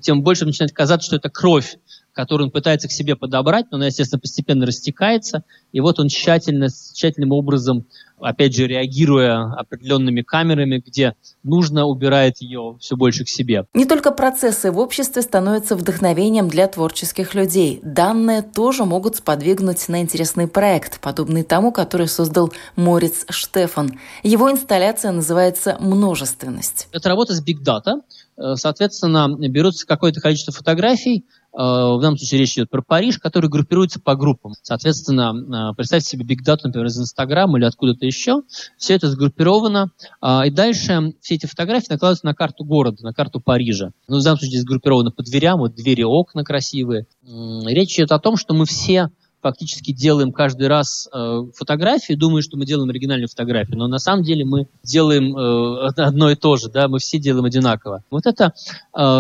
тем 0.03 0.23
больше 0.23 0.45
начинает 0.45 0.73
казаться, 0.73 1.07
что 1.07 1.17
это 1.17 1.31
кровь 1.31 1.79
которую 2.19 2.47
он 2.49 2.51
пытается 2.51 2.89
к 2.89 2.91
себе 2.91 3.15
подобрать, 3.15 3.67
но 3.71 3.77
она, 3.77 3.87
естественно, 3.87 4.19
постепенно 4.19 4.67
растекается. 4.67 5.45
И 5.71 5.79
вот 5.79 6.01
он 6.01 6.09
тщательно, 6.09 6.67
тщательным 6.69 7.31
образом 7.31 7.87
опять 8.21 8.55
же, 8.55 8.67
реагируя 8.67 9.53
определенными 9.55 10.23
камерами, 10.23 10.83
где 10.85 11.15
нужно, 11.43 11.87
убирает 11.87 12.39
ее 12.39 12.77
все 12.81 12.97
больше 12.97 13.25
к 13.25 13.29
себе. 13.29 13.65
Не 13.75 13.85
только 13.85 14.11
процессы 14.11 14.71
в 14.71 14.79
обществе 14.79 15.23
становятся 15.23 15.77
вдохновением 15.77 16.49
для 16.49 16.67
творческих 16.69 17.35
людей. 17.35 17.81
Данные 17.83 18.43
тоже 18.43 18.85
могут 18.85 19.17
сподвигнуть 19.17 19.89
на 19.89 20.01
интересный 20.03 20.49
проект, 20.49 21.01
подобный 21.01 21.43
тому, 21.43 21.73
который 21.73 22.09
создал 22.09 22.53
Морец 22.77 23.25
Штефан. 23.29 23.99
Его 24.23 24.51
инсталляция 24.51 25.13
называется 25.13 25.77
«Множественность». 25.81 26.89
Это 26.93 27.09
работа 27.09 27.35
с 27.35 27.45
Big 27.45 27.63
Data. 27.65 28.01
Э, 28.37 28.55
соответственно, 28.57 29.29
берутся 29.49 29.87
какое-то 29.87 30.21
количество 30.21 30.53
фотографий, 30.53 31.25
в 31.53 32.01
данном 32.01 32.19
случае 32.19 32.41
речь 32.41 32.55
идет 32.55 32.71
про 32.71 32.83
Париж, 32.83 33.19
который 33.19 33.49
группируется 33.49 34.01
по 34.01 34.15
группам. 34.15 34.53
Соответственно, 34.63 35.71
э, 35.71 35.75
представьте 35.75 36.09
себе 36.11 36.25
Big 36.25 36.45
Data, 36.47 36.61
например, 36.65 36.87
из 36.87 36.99
Инстаграма 36.99 37.59
или 37.59 37.65
откуда-то 37.65 38.05
еще. 38.05 38.43
Все 38.77 38.95
это 38.95 39.09
сгруппировано. 39.11 39.91
А, 40.21 40.47
и 40.47 40.51
дальше 40.51 41.15
все 41.21 41.37
эти 41.37 41.47
фотографии 41.47 41.91
накладываются 41.91 42.27
на 42.27 42.35
карту 42.35 42.65
города, 42.65 43.03
на 43.03 43.13
карту 43.13 43.41
Парижа. 43.41 43.91
Ну, 44.09 44.19
в 44.19 44.25
данном 44.25 44.39
случае 44.39 44.61
сгруппировано 44.61 45.11
по 45.11 45.23
дверям, 45.23 45.59
вот 45.59 45.75
двери, 45.75 46.03
окна 46.03 46.45
красивые. 46.45 47.07
Речь 47.23 47.95
идет 47.97 48.13
о 48.13 48.19
том, 48.19 48.37
что 48.37 48.55
мы 48.55 48.67
все 48.67 49.11
фактически 49.41 49.93
делаем 49.93 50.33
каждый 50.33 50.69
раз 50.69 51.09
э, 51.13 51.43
фотографии, 51.55 52.15
думаю, 52.15 52.43
что 52.43 52.57
мы 52.57 52.67
делаем 52.67 52.91
оригинальную 52.91 53.29
фотографию, 53.29 53.79
но 53.79 53.87
на 53.87 53.99
самом 53.99 54.23
деле 54.25 54.45
мы 54.45 54.67
делаем 54.83 55.37
э, 55.37 55.89
одно 55.97 56.31
и 56.31 56.35
то 56.35 56.57
же, 56.57 56.69
да, 56.69 56.89
мы 56.89 56.99
все 56.99 57.19
делаем 57.19 57.45
одинаково. 57.45 58.03
Вот 58.11 58.27
эта 58.27 58.47
э, 58.47 58.51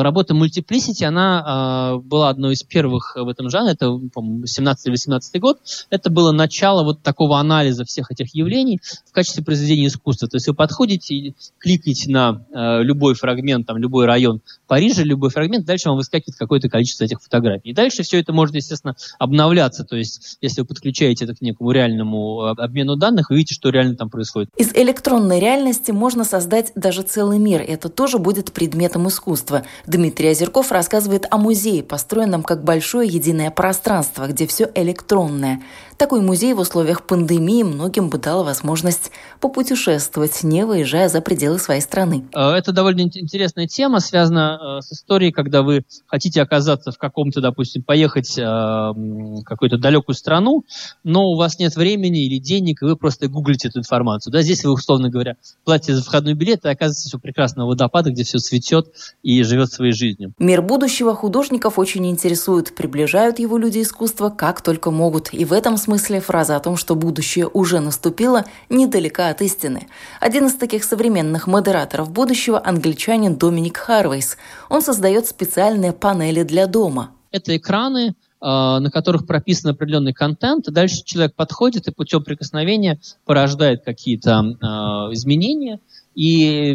работа 0.03 0.35
Multiplicity, 0.35 1.05
она 1.05 1.97
э, 1.97 1.99
была 2.01 2.31
одной 2.31 2.55
из 2.55 2.63
первых 2.63 3.17
в 3.17 3.29
этом 3.29 3.51
жанре, 3.51 3.73
это, 3.73 3.91
по-моему, 4.13 4.45
17-18 4.45 5.39
год, 5.39 5.59
это 5.91 6.11
было 6.11 6.33
начало 6.33 6.83
вот 6.83 7.03
такого 7.03 7.39
анализа 7.39 7.85
всех 7.85 8.11
этих 8.11 8.35
явлений 8.35 8.81
в 9.07 9.13
качестве 9.13 9.45
произведения 9.45 9.87
искусства. 9.87 10.29
То 10.29 10.37
есть 10.37 10.49
вы 10.49 10.55
подходите 10.55 11.15
и 11.15 11.35
кликаете 11.59 12.11
на 12.11 12.45
э, 12.53 12.83
любой 12.83 13.15
фрагмент, 13.15 13.67
там, 13.67 13.77
любой 13.77 14.07
район 14.07 14.41
Парижа, 14.67 15.03
любой 15.03 15.31
фрагмент, 15.31 15.65
дальше 15.65 15.89
вам 15.89 15.97
выскакивает 15.97 16.37
какое-то 16.37 16.69
количество 16.69 17.05
этих 17.05 17.23
фотографий. 17.23 17.71
И 17.71 17.75
дальше 17.75 18.03
все 18.03 18.19
это 18.19 18.33
может, 18.33 18.55
естественно, 18.55 18.97
обновляться, 19.19 19.85
то 19.85 19.97
есть 19.97 20.08
есть, 20.09 20.38
если 20.41 20.61
вы 20.62 20.67
подключаете 20.67 21.25
это 21.25 21.35
к 21.35 21.41
некому 21.41 21.71
реальному 21.71 22.43
э, 22.43 22.62
обмену 22.62 22.97
данных, 22.97 23.31
вы 23.31 23.37
видите, 23.37 23.55
что 23.55 23.71
реально 23.71 23.97
там 23.97 24.11
происходит. 24.11 24.50
Из 24.57 24.73
электронной 24.75 25.41
реальности 25.41 25.91
можно 25.91 26.25
создать 26.25 26.73
даже 26.75 27.03
целый 27.03 27.38
мир. 27.38 27.62
Это 27.67 27.88
тоже 27.88 28.19
будет 28.19 28.53
предметом 28.53 29.09
искусства. 29.09 29.65
Дмитрий 29.87 30.31
Озерков 30.31 30.73
рассказывает 30.73 31.27
о 31.31 31.38
музее, 31.38 31.83
построенном 31.83 32.43
как 32.43 32.65
большое 32.65 33.09
единое 33.09 33.50
пространство, 33.50 34.27
где 34.27 34.47
все 34.47 34.71
электронное. 34.75 35.62
Такой 35.97 36.21
музей 36.21 36.55
в 36.55 36.61
условиях 36.61 37.05
пандемии 37.05 37.65
многим 37.65 38.09
бы 38.09 38.19
дал 38.19 38.45
возможность 38.45 39.11
попутешествовать, 39.41 40.45
не 40.45 40.65
выезжая 40.65 41.09
за 41.09 41.21
пределы 41.21 41.59
своей 41.59 41.81
страны. 41.81 42.25
Э, 42.35 42.53
это 42.53 42.73
довольно 42.73 43.00
интересная 43.03 43.67
тема, 43.67 44.00
связана 44.00 44.79
э, 44.79 44.81
с 44.81 44.93
историей, 44.93 45.33
когда 45.33 45.62
вы 45.62 45.85
хотите 46.07 46.41
оказаться 46.41 46.93
в 46.93 46.99
каком-то, 46.99 47.41
допустим, 47.41 47.83
поехать 47.83 48.38
какой-то 48.38 49.79
далекий 49.79 49.98
далекую 49.99 50.14
страну, 50.14 50.64
но 51.05 51.31
у 51.31 51.37
вас 51.37 51.59
нет 51.59 51.76
времени 51.76 52.25
или 52.25 52.38
денег, 52.38 52.83
и 52.83 52.85
вы 52.85 52.97
просто 52.97 53.28
гуглите 53.28 53.69
эту 53.69 53.81
информацию. 53.81 54.33
Да, 54.33 54.43
здесь 54.43 54.64
вы, 54.64 54.73
условно 54.73 55.11
говоря, 55.11 55.37
платите 55.64 55.95
за 55.95 56.02
входной 56.02 56.35
билет, 56.35 56.64
и 56.64 56.69
оказывается 56.69 57.09
все 57.09 57.19
прекрасного 57.19 57.69
водопада, 57.69 58.11
где 58.11 58.25
все 58.25 58.38
цветет 58.38 58.93
и 59.23 59.43
живет 59.43 59.73
своей 59.73 59.93
жизнью. 59.93 60.33
Мир 60.38 60.62
будущего 60.62 61.14
художников 61.14 61.78
очень 61.78 62.07
интересует. 62.07 62.75
Приближают 62.75 63.38
его 63.38 63.59
люди 63.59 63.83
искусства 63.83 64.31
как 64.31 64.61
только 64.62 64.90
могут. 64.90 65.33
И 65.33 65.45
в 65.45 65.52
этом 65.52 65.76
смысле 65.76 66.21
фраза 66.21 66.57
о 66.57 66.61
том, 66.61 66.76
что 66.76 66.95
будущее 66.95 67.49
уже 67.49 67.81
наступило, 67.81 68.45
недалека 68.69 69.28
от 69.28 69.43
истины. 69.43 69.88
Один 70.21 70.47
из 70.47 70.55
таких 70.55 70.85
современных 70.85 71.47
модераторов 71.47 72.11
будущего– 72.11 72.61
англичанин 72.64 73.37
Доминик 73.37 73.76
Харвейс. 73.76 74.37
Он 74.69 74.83
создает 74.83 75.26
специальные 75.26 75.93
панели 75.93 76.43
для 76.43 76.67
дома. 76.67 77.11
Это 77.31 77.57
экраны, 77.57 78.14
на 78.40 78.90
которых 78.92 79.26
прописан 79.26 79.73
определенный 79.73 80.12
контент, 80.12 80.68
и 80.68 80.73
дальше 80.73 81.02
человек 81.04 81.35
подходит 81.35 81.88
и 81.88 81.92
путем 81.92 82.23
прикосновения 82.23 83.00
порождает 83.25 83.85
какие-то 83.85 84.30
э, 84.40 84.66
изменения. 85.14 85.80
И 86.14 86.75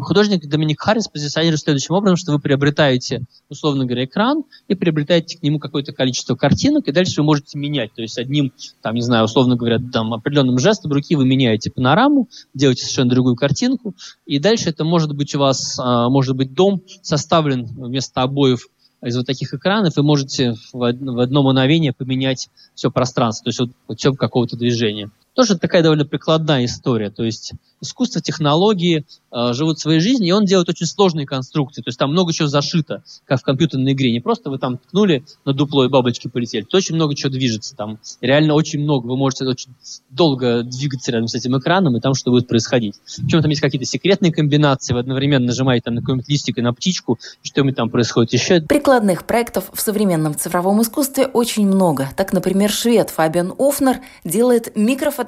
художник 0.00 0.48
Доминик 0.48 0.80
Харрис 0.80 1.06
позиционирует 1.06 1.60
следующим 1.60 1.94
образом, 1.94 2.16
что 2.16 2.32
вы 2.32 2.40
приобретаете, 2.40 3.22
условно 3.48 3.84
говоря, 3.84 4.06
экран 4.06 4.42
и 4.66 4.74
приобретаете 4.74 5.38
к 5.38 5.42
нему 5.44 5.60
какое-то 5.60 5.92
количество 5.92 6.34
картинок, 6.34 6.88
и 6.88 6.92
дальше 6.92 7.20
вы 7.20 7.26
можете 7.26 7.56
менять. 7.56 7.94
То 7.94 8.02
есть 8.02 8.18
одним, 8.18 8.52
там, 8.82 8.96
не 8.96 9.02
знаю, 9.02 9.26
условно 9.26 9.54
говоря, 9.54 9.78
там, 9.92 10.12
определенным 10.12 10.58
жестом 10.58 10.90
руки 10.90 11.14
вы 11.14 11.26
меняете 11.26 11.70
панораму, 11.70 12.28
делаете 12.54 12.82
совершенно 12.82 13.10
другую 13.10 13.36
картинку, 13.36 13.94
и 14.26 14.40
дальше 14.40 14.70
это 14.70 14.82
может 14.82 15.14
быть 15.14 15.32
у 15.36 15.38
вас, 15.38 15.78
может 15.78 16.34
быть 16.34 16.54
дом 16.54 16.82
составлен 17.02 17.66
вместо 17.66 18.22
обоев 18.22 18.66
из 19.04 19.16
вот 19.16 19.26
таких 19.26 19.52
экранов, 19.54 19.96
вы 19.96 20.02
можете 20.02 20.54
в 20.72 20.82
одно 20.82 21.42
мгновение 21.42 21.92
поменять 21.92 22.48
все 22.74 22.90
пространство, 22.90 23.44
то 23.44 23.48
есть 23.50 23.60
вот 23.60 23.70
путем 23.86 24.16
какого-то 24.16 24.56
движения. 24.56 25.10
Тоже 25.34 25.58
такая 25.58 25.82
довольно 25.82 26.04
прикладная 26.04 26.64
история. 26.64 27.10
То 27.10 27.24
есть 27.24 27.52
искусство, 27.84 28.20
технологии 28.20 29.04
э, 29.30 29.52
живут 29.52 29.78
своей 29.78 30.00
жизнью, 30.00 30.28
и 30.28 30.32
он 30.32 30.44
делает 30.44 30.68
очень 30.68 30.86
сложные 30.86 31.26
конструкции. 31.26 31.82
То 31.82 31.88
есть 31.88 31.98
там 31.98 32.10
много 32.10 32.32
чего 32.32 32.48
зашито, 32.48 33.02
как 33.26 33.40
в 33.40 33.42
компьютерной 33.42 33.92
игре. 33.92 34.12
Не 34.12 34.20
просто 34.20 34.50
вы 34.50 34.58
там 34.58 34.78
ткнули 34.78 35.24
на 35.44 35.52
дупло 35.52 35.84
и 35.84 35.88
бабочки 35.88 36.28
полетели. 36.28 36.64
То 36.64 36.76
очень 36.76 36.94
много 36.94 37.14
чего 37.14 37.30
движется 37.30 37.76
там. 37.76 37.98
Реально 38.20 38.54
очень 38.54 38.80
много. 38.80 39.06
Вы 39.06 39.16
можете 39.16 39.44
очень 39.44 39.74
долго 40.10 40.62
двигаться 40.62 41.12
рядом 41.12 41.28
с 41.28 41.34
этим 41.34 41.58
экраном, 41.58 41.96
и 41.96 42.00
там 42.00 42.14
что 42.14 42.30
будет 42.30 42.48
происходить. 42.48 42.94
Причем 43.16 43.42
там 43.42 43.50
есть 43.50 43.60
какие-то 43.60 43.86
секретные 43.86 44.32
комбинации. 44.32 44.94
Вы 44.94 45.00
одновременно 45.00 45.46
нажимаете 45.46 45.84
там, 45.84 45.94
на 45.94 46.00
какой-нибудь 46.00 46.28
листик 46.28 46.58
и 46.58 46.62
на 46.62 46.72
птичку, 46.72 47.18
что-нибудь 47.42 47.76
там 47.76 47.90
происходит 47.90 48.32
еще. 48.32 48.60
Прикладных 48.62 49.26
проектов 49.26 49.70
в 49.72 49.80
современном 49.80 50.34
цифровом 50.34 50.80
искусстве 50.80 51.26
очень 51.26 51.66
много. 51.66 52.08
Так, 52.16 52.32
например, 52.32 52.70
швед 52.70 53.10
Фабиан 53.10 53.54
Офнер 53.58 54.00
делает 54.24 54.76
микрофотографии 54.76 55.23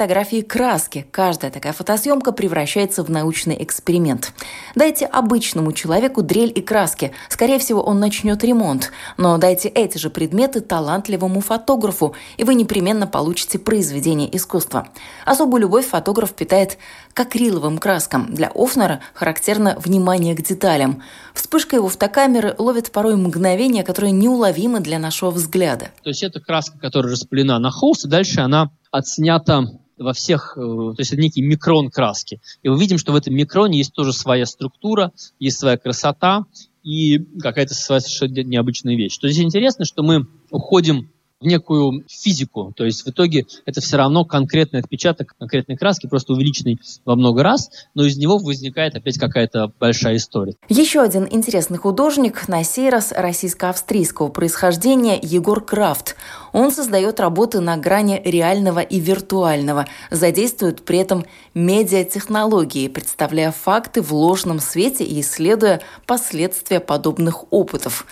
краски. 0.46 1.06
Каждая 1.10 1.50
такая 1.50 1.72
фотосъемка 1.72 2.32
превращается 2.32 3.02
в 3.02 3.10
научный 3.10 3.62
эксперимент. 3.62 4.32
Дайте 4.74 5.06
обычному 5.06 5.72
человеку 5.72 6.22
дрель 6.22 6.52
и 6.54 6.60
краски. 6.60 7.12
Скорее 7.28 7.58
всего, 7.58 7.82
он 7.82 8.00
начнет 8.00 8.42
ремонт. 8.44 8.92
Но 9.16 9.38
дайте 9.38 9.68
эти 9.68 9.98
же 9.98 10.10
предметы 10.10 10.60
талантливому 10.60 11.40
фотографу, 11.40 12.14
и 12.36 12.44
вы 12.44 12.54
непременно 12.54 13.06
получите 13.06 13.58
произведение 13.58 14.34
искусства. 14.36 14.88
Особую 15.24 15.62
любовь 15.62 15.86
фотограф 15.86 16.32
питает 16.32 16.78
к 17.12 17.20
акриловым 17.20 17.78
краскам. 17.78 18.34
Для 18.34 18.50
Офнера 18.54 19.00
характерно 19.14 19.76
внимание 19.78 20.34
к 20.34 20.42
деталям. 20.42 21.02
Вспышка 21.34 21.76
его 21.76 21.88
фотокамеры 21.88 22.54
ловит 22.58 22.90
порой 22.90 23.16
мгновения, 23.16 23.82
которые 23.82 24.12
неуловимы 24.12 24.80
для 24.80 24.98
нашего 24.98 25.30
взгляда. 25.30 25.90
То 26.02 26.10
есть 26.10 26.22
это 26.22 26.40
краска, 26.40 26.78
которая 26.78 27.12
распылена 27.12 27.58
на 27.58 27.70
холст, 27.70 28.04
и 28.04 28.08
дальше 28.08 28.40
она 28.40 28.70
отснята 28.90 29.64
во 29.98 30.12
всех, 30.12 30.56
э, 30.56 30.60
то 30.60 30.96
есть 30.98 31.12
это 31.12 31.20
некий 31.20 31.42
микрон 31.42 31.90
краски. 31.90 32.40
И 32.62 32.68
мы 32.68 32.78
видим, 32.78 32.98
что 32.98 33.12
в 33.12 33.16
этом 33.16 33.34
микроне 33.34 33.78
есть 33.78 33.92
тоже 33.92 34.12
своя 34.12 34.46
структура, 34.46 35.12
есть 35.38 35.58
своя 35.58 35.76
красота 35.76 36.44
и 36.82 37.18
какая-то 37.40 37.74
своя 37.74 38.00
совершенно 38.00 38.48
необычная 38.48 38.96
вещь. 38.96 39.18
То 39.18 39.26
есть 39.26 39.40
интересно, 39.40 39.84
что 39.84 40.02
мы 40.02 40.26
уходим 40.50 41.10
в 41.40 41.46
некую 41.46 42.04
физику. 42.08 42.72
То 42.74 42.84
есть 42.84 43.04
в 43.04 43.08
итоге 43.08 43.46
это 43.66 43.80
все 43.80 43.98
равно 43.98 44.24
конкретный 44.24 44.80
отпечаток 44.80 45.34
конкретной 45.38 45.76
краски, 45.76 46.06
просто 46.06 46.32
увеличенный 46.32 46.80
во 47.04 47.14
много 47.14 47.42
раз, 47.42 47.70
но 47.94 48.04
из 48.04 48.16
него 48.16 48.38
возникает 48.38 48.96
опять 48.96 49.18
какая-то 49.18 49.70
большая 49.78 50.16
история. 50.16 50.54
Еще 50.68 51.00
один 51.00 51.28
интересный 51.30 51.78
художник, 51.78 52.48
на 52.48 52.64
сей 52.64 52.88
раз 52.88 53.12
российско-австрийского 53.12 54.28
происхождения, 54.28 55.18
Егор 55.22 55.62
Крафт. 55.62 56.16
Он 56.52 56.72
создает 56.72 57.20
работы 57.20 57.60
на 57.60 57.76
грани 57.76 58.20
реального 58.24 58.80
и 58.80 58.98
виртуального, 58.98 59.86
задействует 60.10 60.84
при 60.86 60.98
этом 60.98 61.26
медиатехнологии, 61.52 62.88
представляя 62.88 63.52
факты 63.52 64.00
в 64.00 64.12
ложном 64.14 64.58
свете 64.58 65.04
и 65.04 65.20
исследуя 65.20 65.82
последствия 66.06 66.80
подобных 66.80 67.52
опытов. 67.52 68.06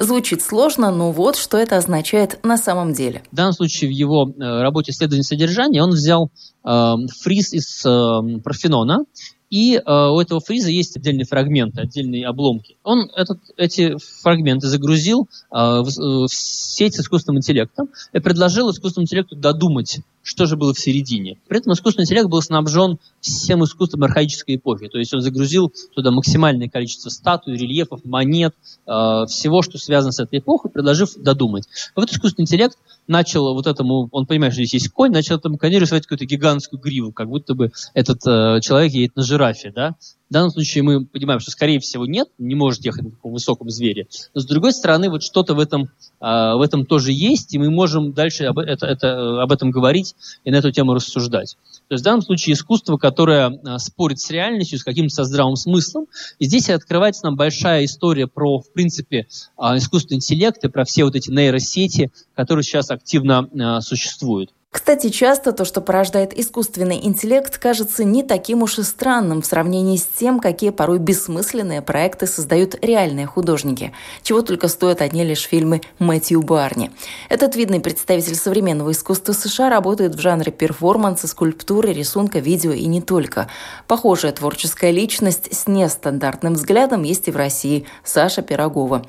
Звучит 0.00 0.40
сложно, 0.40 0.90
но 0.90 1.12
вот 1.12 1.36
что 1.36 1.58
это 1.58 1.76
означает 1.76 2.42
на 2.42 2.56
самом 2.56 2.94
деле. 2.94 3.22
В 3.30 3.36
данном 3.36 3.52
случае 3.52 3.90
в 3.90 3.92
его 3.92 4.30
э, 4.30 4.62
работе 4.62 4.92
исследования 4.92 5.24
содержания 5.24 5.82
он 5.82 5.90
взял 5.90 6.30
э, 6.64 6.94
фриз 7.22 7.52
из 7.52 7.84
э, 7.84 8.40
парфенона 8.42 9.04
и 9.50 9.74
э, 9.74 9.80
у 9.84 10.20
этого 10.20 10.40
фриза 10.40 10.70
есть 10.70 10.96
отдельные 10.96 11.26
фрагменты, 11.26 11.82
отдельные 11.82 12.26
обломки. 12.26 12.76
Он 12.84 13.10
этот, 13.16 13.40
эти 13.56 13.96
фрагменты 14.22 14.68
загрузил 14.68 15.28
э, 15.50 15.56
в, 15.56 15.88
э, 15.88 16.26
в 16.26 16.28
сеть 16.28 16.94
с 16.94 17.00
искусственным 17.00 17.38
интеллектом 17.38 17.90
и 18.12 18.20
предложил 18.20 18.70
искусственному 18.70 19.04
интеллекту 19.04 19.34
додумать, 19.34 20.00
что 20.30 20.46
же 20.46 20.56
было 20.56 20.72
в 20.72 20.78
середине. 20.78 21.38
При 21.48 21.58
этом 21.58 21.72
искусственный 21.72 22.04
интеллект 22.04 22.28
был 22.28 22.40
снабжен 22.40 22.98
всем 23.20 23.64
искусством 23.64 24.04
архаической 24.04 24.54
эпохи. 24.54 24.86
То 24.86 24.98
есть 24.98 25.12
он 25.12 25.22
загрузил 25.22 25.72
туда 25.92 26.12
максимальное 26.12 26.68
количество 26.68 27.10
статуй, 27.10 27.56
рельефов, 27.56 28.04
монет, 28.04 28.54
э, 28.86 28.90
всего, 29.26 29.62
что 29.62 29.76
связано 29.76 30.12
с 30.12 30.20
этой 30.20 30.38
эпохой, 30.38 30.70
предложив 30.70 31.14
додумать. 31.16 31.64
А 31.96 32.00
вот 32.00 32.12
искусственный 32.12 32.44
интеллект 32.44 32.78
начал 33.08 33.54
вот 33.54 33.66
этому, 33.66 34.08
он 34.12 34.26
понимает, 34.26 34.52
что 34.52 34.62
здесь 34.62 34.74
есть 34.74 34.90
конь, 34.90 35.10
начал 35.10 35.34
этому 35.34 35.58
коню 35.58 35.80
рисовать 35.80 36.04
какую-то 36.04 36.26
гигантскую 36.26 36.80
гриву, 36.80 37.12
как 37.12 37.28
будто 37.28 37.54
бы 37.54 37.72
этот 37.94 38.24
э, 38.24 38.60
человек 38.60 38.92
едет 38.92 39.16
на 39.16 39.24
жирафе, 39.24 39.72
да. 39.74 39.96
В 40.30 40.32
данном 40.32 40.50
случае 40.52 40.84
мы 40.84 41.04
понимаем, 41.04 41.40
что, 41.40 41.50
скорее 41.50 41.80
всего, 41.80 42.06
нет, 42.06 42.28
не 42.38 42.54
может 42.54 42.84
ехать 42.84 43.02
на 43.02 43.10
таком 43.10 43.32
высоком 43.32 43.68
звере. 43.68 44.06
Но, 44.32 44.40
с 44.40 44.46
другой 44.46 44.72
стороны, 44.72 45.10
вот 45.10 45.24
что-то 45.24 45.54
в 45.54 45.58
этом, 45.58 45.90
э, 46.20 46.54
в 46.54 46.62
этом 46.62 46.86
тоже 46.86 47.10
есть, 47.12 47.52
и 47.52 47.58
мы 47.58 47.68
можем 47.68 48.12
дальше 48.12 48.44
об, 48.44 48.60
это, 48.60 48.86
это, 48.86 49.42
об 49.42 49.50
этом 49.50 49.72
говорить 49.72 50.14
и 50.44 50.52
на 50.52 50.56
эту 50.56 50.70
тему 50.70 50.94
рассуждать. 50.94 51.56
То 51.88 51.94
есть 51.94 52.02
в 52.02 52.04
данном 52.04 52.22
случае 52.22 52.54
искусство, 52.54 52.96
которое 52.96 53.50
э, 53.50 53.78
спорит 53.78 54.20
с 54.20 54.30
реальностью, 54.30 54.78
с 54.78 54.84
каким-то 54.84 55.12
со 55.12 55.24
здравым 55.24 55.56
смыслом. 55.56 56.06
И 56.38 56.44
здесь 56.44 56.70
открывается 56.70 57.24
нам 57.24 57.34
большая 57.34 57.84
история 57.84 58.28
про, 58.28 58.60
в 58.60 58.72
принципе, 58.72 59.26
э, 59.58 59.62
искусственный 59.78 60.18
интеллект 60.18 60.62
и 60.62 60.68
про 60.68 60.84
все 60.84 61.02
вот 61.02 61.16
эти 61.16 61.28
нейросети, 61.28 62.12
которые 62.36 62.62
сейчас 62.62 62.92
активно 62.92 63.48
э, 63.52 63.80
существуют. 63.80 64.52
Кстати, 64.72 65.08
часто 65.08 65.50
то, 65.50 65.64
что 65.64 65.80
порождает 65.80 66.32
искусственный 66.32 67.04
интеллект, 67.04 67.58
кажется 67.58 68.04
не 68.04 68.22
таким 68.22 68.62
уж 68.62 68.78
и 68.78 68.84
странным 68.84 69.42
в 69.42 69.46
сравнении 69.46 69.96
с 69.96 70.04
тем, 70.04 70.38
какие 70.38 70.70
порой 70.70 71.00
бессмысленные 71.00 71.82
проекты 71.82 72.28
создают 72.28 72.76
реальные 72.80 73.26
художники. 73.26 73.92
Чего 74.22 74.42
только 74.42 74.68
стоят 74.68 75.02
одни 75.02 75.24
лишь 75.24 75.42
фильмы 75.42 75.80
Мэтью 75.98 76.40
Барни. 76.42 76.92
Этот 77.28 77.56
видный 77.56 77.80
представитель 77.80 78.36
современного 78.36 78.92
искусства 78.92 79.32
США 79.32 79.70
работает 79.70 80.14
в 80.14 80.20
жанре 80.20 80.52
перформанса, 80.52 81.26
скульптуры, 81.26 81.92
рисунка, 81.92 82.38
видео 82.38 82.70
и 82.70 82.86
не 82.86 83.02
только. 83.02 83.48
Похожая 83.88 84.30
творческая 84.30 84.92
личность 84.92 85.52
с 85.52 85.66
нестандартным 85.66 86.54
взглядом 86.54 87.02
есть 87.02 87.26
и 87.26 87.32
в 87.32 87.36
России– 87.36 87.86
Саша 88.04 88.42
Пирогова. 88.42 89.04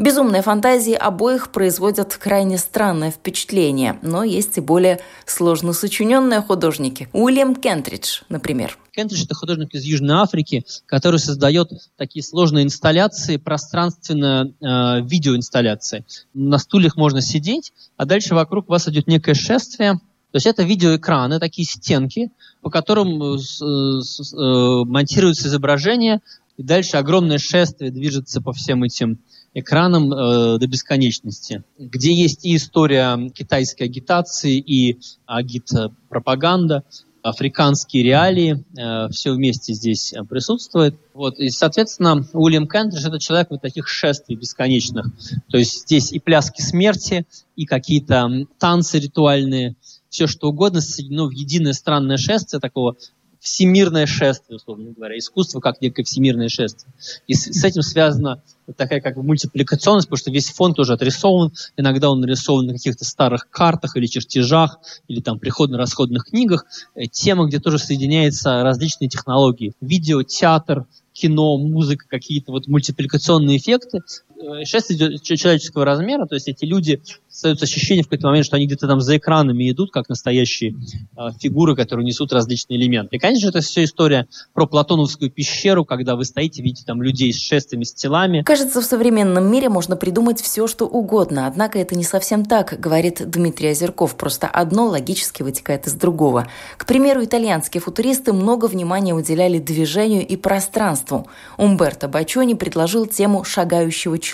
Безумные 0.00 0.40
фантазии 0.40 0.94
обоих 0.94 1.52
производят 1.52 2.16
крайне 2.16 2.56
странное 2.56 3.10
впечатление, 3.10 3.98
но 4.00 4.24
есть 4.24 4.56
и 4.56 4.62
более 4.62 4.98
сложно 5.26 5.74
сочиненные 5.74 6.40
художники. 6.40 7.10
Уильям 7.12 7.54
Кентридж, 7.54 8.22
например. 8.30 8.78
Кентридж– 8.92 9.24
это 9.26 9.34
художник 9.34 9.74
из 9.74 9.84
Южной 9.84 10.16
Африки, 10.16 10.64
который 10.86 11.20
создает 11.20 11.70
такие 11.98 12.22
сложные 12.22 12.64
инсталляции, 12.64 13.36
пространственно 13.36 14.50
э, 14.58 15.02
видеоинсталляции. 15.02 16.06
На 16.32 16.56
стульях 16.56 16.96
можно 16.96 17.20
сидеть, 17.20 17.74
а 17.98 18.06
дальше 18.06 18.34
вокруг 18.34 18.70
вас 18.70 18.88
идет 18.88 19.06
некое 19.06 19.34
шествие, 19.34 19.96
то 20.32 20.36
есть 20.36 20.46
это 20.46 20.62
видеоэкраны, 20.62 21.38
такие 21.40 21.66
стенки, 21.66 22.30
по 22.62 22.70
которым 22.70 23.34
э, 23.34 23.38
с, 23.38 23.60
э, 23.60 24.84
монтируется 24.86 25.48
изображение, 25.48 26.20
и 26.56 26.62
дальше 26.62 26.96
огромное 26.96 27.38
шествие 27.38 27.90
движется 27.90 28.40
по 28.40 28.54
всем 28.54 28.82
этим 28.82 29.18
экраном 29.54 30.12
э, 30.12 30.58
до 30.58 30.66
бесконечности, 30.66 31.64
где 31.78 32.14
есть 32.14 32.44
и 32.44 32.56
история 32.56 33.30
китайской 33.30 33.84
агитации, 33.84 34.58
и 34.58 35.00
агит-пропаганда, 35.26 36.84
африканские 37.22 38.02
реалии, 38.02 38.64
э, 38.78 39.08
все 39.10 39.32
вместе 39.32 39.74
здесь 39.74 40.12
э, 40.12 40.24
присутствует. 40.24 40.94
Вот, 41.14 41.38
и, 41.38 41.50
соответственно, 41.50 42.24
Уильям 42.32 42.68
Кендридж– 42.68 43.06
это 43.06 43.18
человек 43.18 43.48
вот 43.50 43.60
таких 43.60 43.88
шествий 43.88 44.36
бесконечных. 44.36 45.06
То 45.50 45.58
есть 45.58 45.82
здесь 45.82 46.12
и 46.12 46.18
пляски 46.18 46.62
смерти, 46.62 47.26
и 47.56 47.66
какие-то 47.66 48.46
танцы 48.58 48.98
ритуальные, 48.98 49.76
все 50.08 50.26
что 50.26 50.48
угодно 50.48 50.80
соединено 50.80 51.26
в 51.26 51.30
единое 51.30 51.72
странное 51.72 52.16
шествие 52.16 52.60
такого 52.60 52.96
всемирное 53.40 54.06
шествие, 54.06 54.56
условно 54.56 54.92
говоря, 54.92 55.18
искусство 55.18 55.60
как 55.60 55.80
некое 55.80 56.04
всемирное 56.04 56.48
шествие. 56.48 56.92
И 57.26 57.34
с, 57.34 57.46
с 57.46 57.64
этим 57.64 57.82
связана 57.82 58.42
такая 58.76 59.00
как 59.00 59.16
бы 59.16 59.22
мультипликационность, 59.22 60.08
потому 60.08 60.18
что 60.18 60.30
весь 60.30 60.50
фон 60.50 60.74
тоже 60.74 60.92
отрисован, 60.92 61.52
иногда 61.76 62.10
он 62.10 62.20
нарисован 62.20 62.66
на 62.66 62.74
каких-то 62.74 63.04
старых 63.04 63.48
картах 63.50 63.96
или 63.96 64.06
чертежах, 64.06 64.78
или 65.08 65.20
там 65.20 65.38
приходно-расходных 65.38 66.26
книгах, 66.26 66.66
э, 66.94 67.06
тема, 67.06 67.46
где 67.46 67.58
тоже 67.58 67.78
соединяются 67.78 68.62
различные 68.62 69.08
технологии. 69.08 69.72
Видео, 69.80 70.22
театр, 70.22 70.86
кино, 71.12 71.58
музыка, 71.58 72.06
какие-то 72.08 72.52
вот 72.52 72.68
мультипликационные 72.68 73.56
эффекты. 73.56 74.00
Э, 74.40 74.64
шествие 74.64 75.18
человеческого 75.18 75.84
размера, 75.84 76.26
то 76.26 76.34
есть 76.34 76.48
эти 76.48 76.64
люди 76.64 77.02
остается 77.30 77.64
ощущение 77.64 78.02
в 78.02 78.06
какой-то 78.06 78.28
момент, 78.28 78.46
что 78.46 78.56
они 78.56 78.66
где-то 78.66 78.86
там 78.86 79.00
за 79.00 79.16
экранами 79.16 79.70
идут, 79.70 79.90
как 79.92 80.08
настоящие 80.08 80.74
э, 81.16 81.28
фигуры, 81.38 81.76
которые 81.76 82.06
несут 82.06 82.32
различные 82.32 82.78
элементы. 82.78 83.16
И, 83.16 83.18
конечно, 83.18 83.48
это 83.48 83.60
все 83.60 83.84
история 83.84 84.26
про 84.54 84.66
Платоновскую 84.66 85.30
пещеру, 85.30 85.84
когда 85.84 86.16
вы 86.16 86.24
стоите, 86.24 86.62
видите 86.62 86.84
там 86.86 87.02
людей 87.02 87.32
с 87.32 87.38
шествиями, 87.38 87.84
с 87.84 87.92
телами. 87.92 88.42
Кажется, 88.42 88.80
в 88.80 88.84
современном 88.84 89.50
мире 89.50 89.68
можно 89.68 89.96
придумать 89.96 90.40
все, 90.40 90.66
что 90.66 90.86
угодно. 90.86 91.46
Однако 91.46 91.78
это 91.78 91.94
не 91.94 92.04
совсем 92.04 92.44
так, 92.44 92.78
говорит 92.80 93.22
Дмитрий 93.30 93.70
Озерков. 93.70 94.16
Просто 94.16 94.46
одно 94.46 94.86
логически 94.86 95.42
вытекает 95.42 95.86
из 95.86 95.94
другого. 95.94 96.48
К 96.78 96.86
примеру, 96.86 97.24
итальянские 97.24 97.80
футуристы 97.80 98.32
много 98.32 98.66
внимания 98.66 99.14
уделяли 99.14 99.58
движению 99.58 100.26
и 100.26 100.36
пространству. 100.36 101.28
Умберто 101.58 102.08
Бачони 102.08 102.54
предложил 102.54 103.06
тему 103.06 103.44
шагающего 103.44 104.18
человека, 104.18 104.29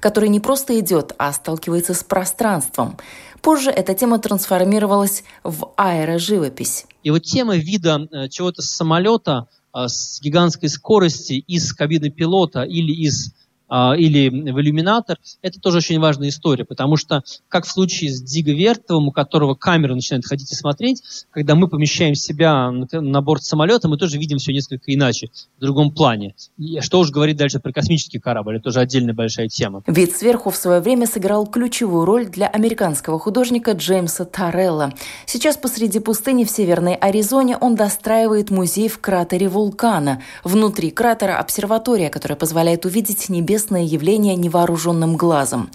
который 0.00 0.28
не 0.28 0.40
просто 0.40 0.78
идет, 0.78 1.14
а 1.18 1.32
сталкивается 1.32 1.94
с 1.94 2.02
пространством. 2.02 2.96
Позже 3.42 3.70
эта 3.70 3.94
тема 3.94 4.18
трансформировалась 4.18 5.24
в 5.44 5.72
аэроживопись. 5.76 6.86
И 7.02 7.10
вот 7.10 7.22
тема 7.22 7.56
вида 7.56 8.08
э, 8.10 8.28
чего-то 8.28 8.62
с 8.62 8.70
самолета 8.70 9.46
э, 9.74 9.86
с 9.86 10.20
гигантской 10.20 10.68
скорости 10.68 11.34
из 11.34 11.72
кабины 11.72 12.10
пилота 12.10 12.62
или 12.62 12.92
из 12.92 13.32
или 13.70 14.28
в 14.28 14.60
иллюминатор, 14.60 15.18
это 15.42 15.60
тоже 15.60 15.78
очень 15.78 16.00
важная 16.00 16.28
история, 16.28 16.64
потому 16.64 16.96
что, 16.96 17.22
как 17.48 17.66
в 17.66 17.70
случае 17.70 18.10
с 18.10 18.22
Диго 18.22 18.52
Вертовым, 18.52 19.08
у 19.08 19.12
которого 19.12 19.54
камера 19.54 19.94
начинает 19.94 20.24
ходить 20.24 20.50
и 20.52 20.54
смотреть, 20.54 21.02
когда 21.30 21.54
мы 21.54 21.68
помещаем 21.68 22.14
себя 22.14 22.70
на 22.70 23.20
борт 23.20 23.44
самолета, 23.44 23.88
мы 23.88 23.98
тоже 23.98 24.18
видим 24.18 24.38
все 24.38 24.52
несколько 24.52 24.94
иначе, 24.94 25.28
в 25.58 25.60
другом 25.60 25.90
плане. 25.90 26.34
И 26.56 26.80
что 26.80 27.00
уж 27.00 27.10
говорить 27.10 27.36
дальше 27.36 27.60
про 27.60 27.72
космический 27.72 28.18
корабль, 28.18 28.56
это 28.56 28.64
тоже 28.64 28.80
отдельная 28.80 29.14
большая 29.14 29.48
тема. 29.48 29.82
Вид 29.86 30.16
сверху 30.16 30.50
в 30.50 30.56
свое 30.56 30.80
время 30.80 31.06
сыграл 31.06 31.46
ключевую 31.46 32.04
роль 32.04 32.28
для 32.28 32.46
американского 32.46 33.18
художника 33.18 33.72
Джеймса 33.72 34.24
Тарелла. 34.24 34.94
Сейчас 35.26 35.56
посреди 35.56 35.98
пустыни 35.98 36.44
в 36.44 36.50
Северной 36.50 36.94
Аризоне 36.94 37.56
он 37.58 37.74
достраивает 37.74 38.50
музей 38.50 38.88
в 38.88 38.98
кратере 38.98 39.48
вулкана. 39.48 40.22
Внутри 40.42 40.90
кратера 40.90 41.38
обсерватория, 41.38 42.08
которая 42.08 42.36
позволяет 42.36 42.86
увидеть 42.86 43.28
небесные 43.28 43.57
известное 43.58 43.82
явление 43.82 44.36
невооруженным 44.36 45.16
глазом. 45.16 45.68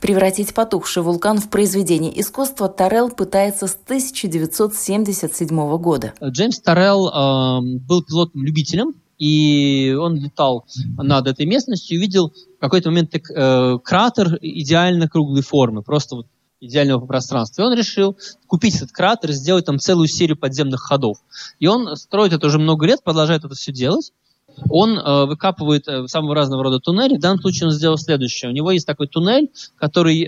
Превратить 0.00 0.52
потухший 0.54 1.04
вулкан 1.04 1.38
в 1.38 1.48
произведение 1.48 2.20
искусства 2.20 2.68
Тарелл 2.68 3.10
пытается 3.10 3.68
с 3.68 3.78
1977 3.84 5.76
года. 5.78 6.14
Джеймс 6.22 6.58
Тарелл 6.60 7.08
э, 7.08 7.60
был 7.86 8.02
пилотом-любителем, 8.02 8.94
и 9.18 9.96
он 9.98 10.16
летал 10.16 10.66
над 10.96 11.28
этой 11.28 11.46
местностью 11.46 11.96
и 11.96 11.98
увидел 12.00 12.32
в 12.56 12.60
какой-то 12.60 12.90
момент 12.90 13.14
э, 13.14 13.78
кратер 13.84 14.36
идеально 14.40 15.08
круглой 15.08 15.42
формы, 15.42 15.82
просто 15.82 16.16
вот 16.16 16.26
идеального 16.60 17.06
пространства. 17.06 17.62
И 17.62 17.64
он 17.66 17.74
решил 17.74 18.18
купить 18.48 18.74
этот 18.74 18.90
кратер 18.90 19.30
сделать 19.30 19.66
там 19.66 19.78
целую 19.78 20.08
серию 20.08 20.36
подземных 20.36 20.80
ходов. 20.80 21.18
И 21.60 21.68
он 21.68 21.94
строит 21.96 22.32
это 22.32 22.48
уже 22.48 22.58
много 22.58 22.84
лет, 22.84 23.04
продолжает 23.04 23.44
это 23.44 23.54
все 23.54 23.70
делать 23.70 24.12
он 24.68 24.98
э, 24.98 25.24
выкапывает 25.26 25.88
э, 25.88 26.06
самого 26.06 26.34
разного 26.34 26.62
рода 26.62 26.78
туннели. 26.80 27.16
В 27.16 27.20
данном 27.20 27.40
случае 27.40 27.66
он 27.66 27.72
сделал 27.72 27.96
следующее. 27.98 28.50
У 28.50 28.54
него 28.54 28.70
есть 28.70 28.86
такой 28.86 29.08
туннель, 29.08 29.50
который 29.76 30.24
э, 30.24 30.26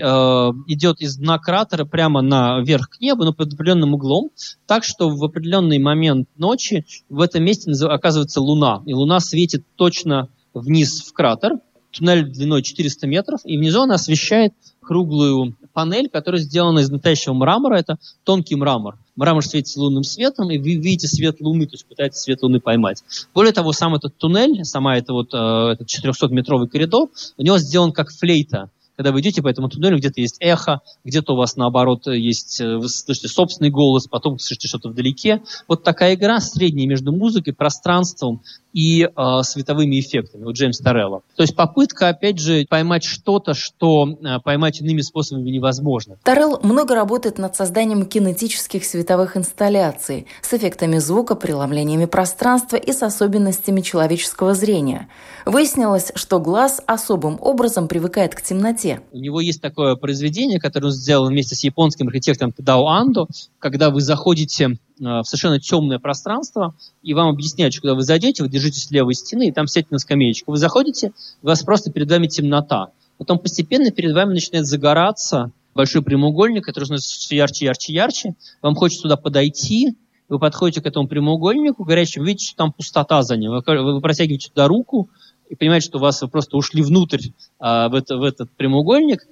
идет 0.67 1.01
из 1.01 1.17
дна 1.17 1.39
кратера 1.39 1.85
прямо 1.85 2.21
наверх 2.21 2.89
к 2.89 2.99
небу, 3.01 3.23
но 3.23 3.33
под 3.33 3.53
определенным 3.53 3.93
углом, 3.93 4.31
так 4.67 4.83
что 4.83 5.09
в 5.09 5.23
определенный 5.23 5.79
момент 5.79 6.27
ночи 6.37 6.85
в 7.09 7.21
этом 7.21 7.43
месте 7.43 7.71
оказывается 7.85 8.41
Луна. 8.41 8.83
И 8.85 8.93
Луна 8.93 9.19
светит 9.19 9.65
точно 9.75 10.29
вниз 10.53 11.01
в 11.01 11.13
кратер. 11.13 11.59
Туннель 11.91 12.25
длиной 12.25 12.63
400 12.63 13.05
метров, 13.07 13.41
и 13.43 13.57
внизу 13.57 13.81
она 13.81 13.95
освещает 13.95 14.53
круглую 14.81 15.55
панель, 15.73 16.09
которая 16.09 16.41
сделана 16.41 16.79
из 16.79 16.89
настоящего 16.89 17.33
мрамора. 17.33 17.75
Это 17.75 17.97
тонкий 18.23 18.55
мрамор. 18.55 18.97
Мрамор 19.15 19.45
светится 19.45 19.79
лунным 19.79 20.03
светом, 20.03 20.49
и 20.51 20.57
вы 20.57 20.75
видите 20.75 21.07
свет 21.07 21.37
луны, 21.39 21.65
то 21.65 21.73
есть 21.73 21.85
пытаетесь 21.85 22.19
свет 22.19 22.41
луны 22.41 22.59
поймать. 22.59 23.03
Более 23.33 23.53
того, 23.53 23.71
сам 23.71 23.95
этот 23.95 24.17
туннель, 24.17 24.65
сама 24.65 24.97
это 24.97 25.13
вот, 25.13 25.33
э, 25.33 25.73
этот 25.73 25.87
400-метровый 25.87 26.67
коридор, 26.67 27.09
у 27.37 27.43
него 27.43 27.57
сделан 27.57 27.91
как 27.91 28.11
флейта 28.11 28.69
когда 29.01 29.13
вы 29.13 29.21
идете 29.21 29.41
по 29.41 29.47
этому 29.47 29.67
туннелю, 29.67 29.97
где-то 29.97 30.21
есть 30.21 30.37
эхо, 30.41 30.81
где-то 31.03 31.33
у 31.33 31.35
вас, 31.35 31.55
наоборот, 31.55 32.05
есть, 32.05 32.61
э, 32.61 32.77
вы 32.77 32.87
слышите 32.87 33.29
собственный 33.29 33.71
голос, 33.71 34.07
потом 34.07 34.37
слышите 34.37 34.67
что-то 34.67 34.89
вдалеке. 34.89 35.41
Вот 35.67 35.83
такая 35.83 36.13
игра 36.13 36.39
средняя 36.39 36.87
между 36.87 37.11
музыкой, 37.11 37.53
пространством 37.53 38.43
и 38.73 39.03
э, 39.03 39.43
световыми 39.43 39.99
эффектами 39.99 40.45
у 40.45 40.51
Джеймса 40.51 40.83
Торелла. 40.83 41.21
То 41.35 41.43
есть 41.43 41.55
попытка, 41.55 42.09
опять 42.09 42.39
же, 42.39 42.65
поймать 42.69 43.03
что-то, 43.03 43.53
что 43.53 44.07
э, 44.07 44.39
поймать 44.43 44.81
иными 44.81 45.01
способами 45.01 45.49
невозможно. 45.49 46.17
Торелл 46.23 46.59
много 46.63 46.95
работает 46.95 47.37
над 47.37 47.55
созданием 47.55 48.05
кинетических 48.05 48.85
световых 48.85 49.37
инсталляций 49.37 50.27
с 50.41 50.53
эффектами 50.53 50.97
звука, 50.97 51.35
преломлениями 51.35 52.05
пространства 52.05 52.77
и 52.77 52.91
с 52.91 53.03
особенностями 53.03 53.81
человеческого 53.81 54.53
зрения. 54.53 55.07
Выяснилось, 55.45 56.11
что 56.15 56.39
глаз 56.39 56.81
особым 56.85 57.37
образом 57.41 57.87
привыкает 57.87 58.35
к 58.35 58.41
темноте. 58.41 59.01
У 59.11 59.17
него 59.17 59.41
есть 59.41 59.61
такое 59.61 59.95
произведение, 59.95 60.59
которое 60.59 60.87
он 60.87 60.91
сделал 60.91 61.27
вместе 61.27 61.55
с 61.55 61.63
японским 61.63 62.07
архитектором 62.07 62.51
Тадао 62.51 62.87
Андо, 62.87 63.27
когда 63.59 63.89
вы 63.89 64.01
заходите 64.01 64.77
в 65.01 65.23
совершенно 65.23 65.59
темное 65.59 65.99
пространство, 65.99 66.75
и 67.01 67.13
вам 67.13 67.29
объясняют, 67.29 67.73
что 67.73 67.81
когда 67.81 67.95
вы 67.95 68.03
зайдете, 68.03 68.43
вы 68.43 68.49
держитесь 68.49 68.91
левой 68.91 69.15
стены, 69.15 69.47
и 69.47 69.51
там 69.51 69.67
сядете 69.67 69.89
на 69.91 69.99
скамеечку. 69.99 70.51
Вы 70.51 70.57
заходите, 70.57 71.11
у 71.41 71.47
вас 71.47 71.63
просто 71.63 71.91
перед 71.91 72.09
вами 72.09 72.27
темнота. 72.27 72.91
Потом 73.17 73.39
постепенно 73.39 73.91
перед 73.91 74.13
вами 74.13 74.33
начинает 74.33 74.65
загораться 74.65 75.51
большой 75.73 76.01
прямоугольник, 76.01 76.65
который 76.65 76.85
становится 76.85 77.19
все 77.19 77.35
ярче, 77.35 77.65
ярче, 77.65 77.93
ярче. 77.93 78.35
Вам 78.61 78.75
хочется 78.75 79.03
туда 79.03 79.17
подойти, 79.17 79.95
вы 80.29 80.39
подходите 80.39 80.81
к 80.81 80.85
этому 80.85 81.07
прямоугольнику 81.07 81.83
горячему, 81.83 82.25
видите, 82.25 82.47
что 82.47 82.57
там 82.57 82.71
пустота 82.71 83.21
за 83.23 83.37
ним. 83.37 83.51
Вы, 83.51 83.61
вы 83.65 84.01
протягиваете 84.01 84.49
туда 84.49 84.67
руку 84.67 85.09
и 85.49 85.55
понимаете, 85.55 85.87
что 85.87 85.97
у 85.97 86.01
вас 86.01 86.21
вы 86.21 86.29
просто 86.29 86.55
ушли 86.55 86.81
внутрь 86.81 87.27
а, 87.59 87.89
в, 87.89 87.95
это, 87.95 88.17
в 88.17 88.23
этот 88.23 88.49
прямоугольник, 88.51 89.27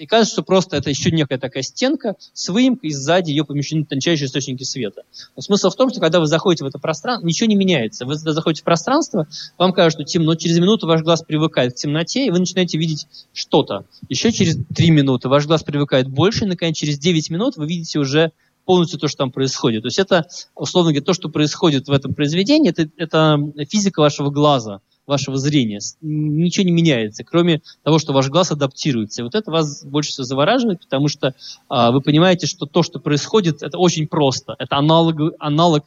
и 0.00 0.06
кажется, 0.06 0.32
что 0.32 0.42
просто 0.42 0.78
это 0.78 0.88
еще 0.88 1.10
некая 1.10 1.38
такая 1.38 1.62
стенка 1.62 2.16
с 2.32 2.48
выемкой, 2.48 2.88
и 2.88 2.92
сзади 2.92 3.30
ее 3.30 3.44
помещены 3.44 3.84
тончайшие 3.84 4.28
источники 4.28 4.62
света. 4.62 5.02
Но 5.36 5.42
смысл 5.42 5.68
в 5.68 5.76
том, 5.76 5.90
что 5.90 6.00
когда 6.00 6.20
вы 6.20 6.26
заходите 6.26 6.64
в 6.64 6.66
это 6.66 6.78
пространство, 6.78 7.26
ничего 7.26 7.48
не 7.50 7.54
меняется. 7.54 8.06
Вы 8.06 8.14
заходите 8.14 8.62
в 8.62 8.64
пространство, 8.64 9.28
вам 9.58 9.74
кажется, 9.74 10.00
что 10.00 10.10
темно, 10.10 10.36
через 10.36 10.58
минуту 10.58 10.86
ваш 10.86 11.02
глаз 11.02 11.22
привыкает 11.22 11.74
к 11.74 11.76
темноте, 11.76 12.26
и 12.26 12.30
вы 12.30 12.38
начинаете 12.38 12.78
видеть 12.78 13.06
что-то. 13.34 13.84
Еще 14.08 14.32
через 14.32 14.56
три 14.74 14.90
минуты 14.90 15.28
ваш 15.28 15.46
глаз 15.46 15.62
привыкает 15.62 16.08
больше, 16.08 16.44
и, 16.44 16.48
наконец, 16.48 16.76
через 16.76 16.98
9 16.98 17.28
минут 17.28 17.56
вы 17.58 17.66
видите 17.66 17.98
уже 17.98 18.32
полностью 18.64 18.98
то, 18.98 19.08
что 19.08 19.18
там 19.18 19.32
происходит. 19.32 19.82
То 19.82 19.88
есть 19.88 19.98
это, 19.98 20.26
условно 20.54 20.92
говоря, 20.92 21.04
то, 21.04 21.14
что 21.14 21.28
происходит 21.28 21.88
в 21.88 21.92
этом 21.92 22.14
произведении, 22.14 22.70
это, 22.70 22.88
это 22.96 23.38
физика 23.68 24.00
вашего 24.00 24.30
глаза 24.30 24.80
вашего 25.10 25.36
зрения. 25.36 25.80
Ничего 26.00 26.64
не 26.64 26.72
меняется, 26.72 27.24
кроме 27.24 27.62
того, 27.82 27.98
что 27.98 28.12
ваш 28.12 28.28
глаз 28.28 28.52
адаптируется. 28.52 29.20
И 29.20 29.24
вот 29.24 29.34
это 29.34 29.50
вас 29.50 29.84
больше 29.84 30.12
всего 30.12 30.24
завораживает, 30.24 30.80
потому 30.80 31.08
что 31.08 31.34
а, 31.68 31.90
вы 31.90 32.00
понимаете, 32.00 32.46
что 32.46 32.64
то, 32.64 32.82
что 32.82 33.00
происходит, 33.00 33.62
это 33.62 33.76
очень 33.76 34.06
просто. 34.06 34.54
Это 34.58 34.76
аналог, 34.76 35.34
аналог 35.40 35.84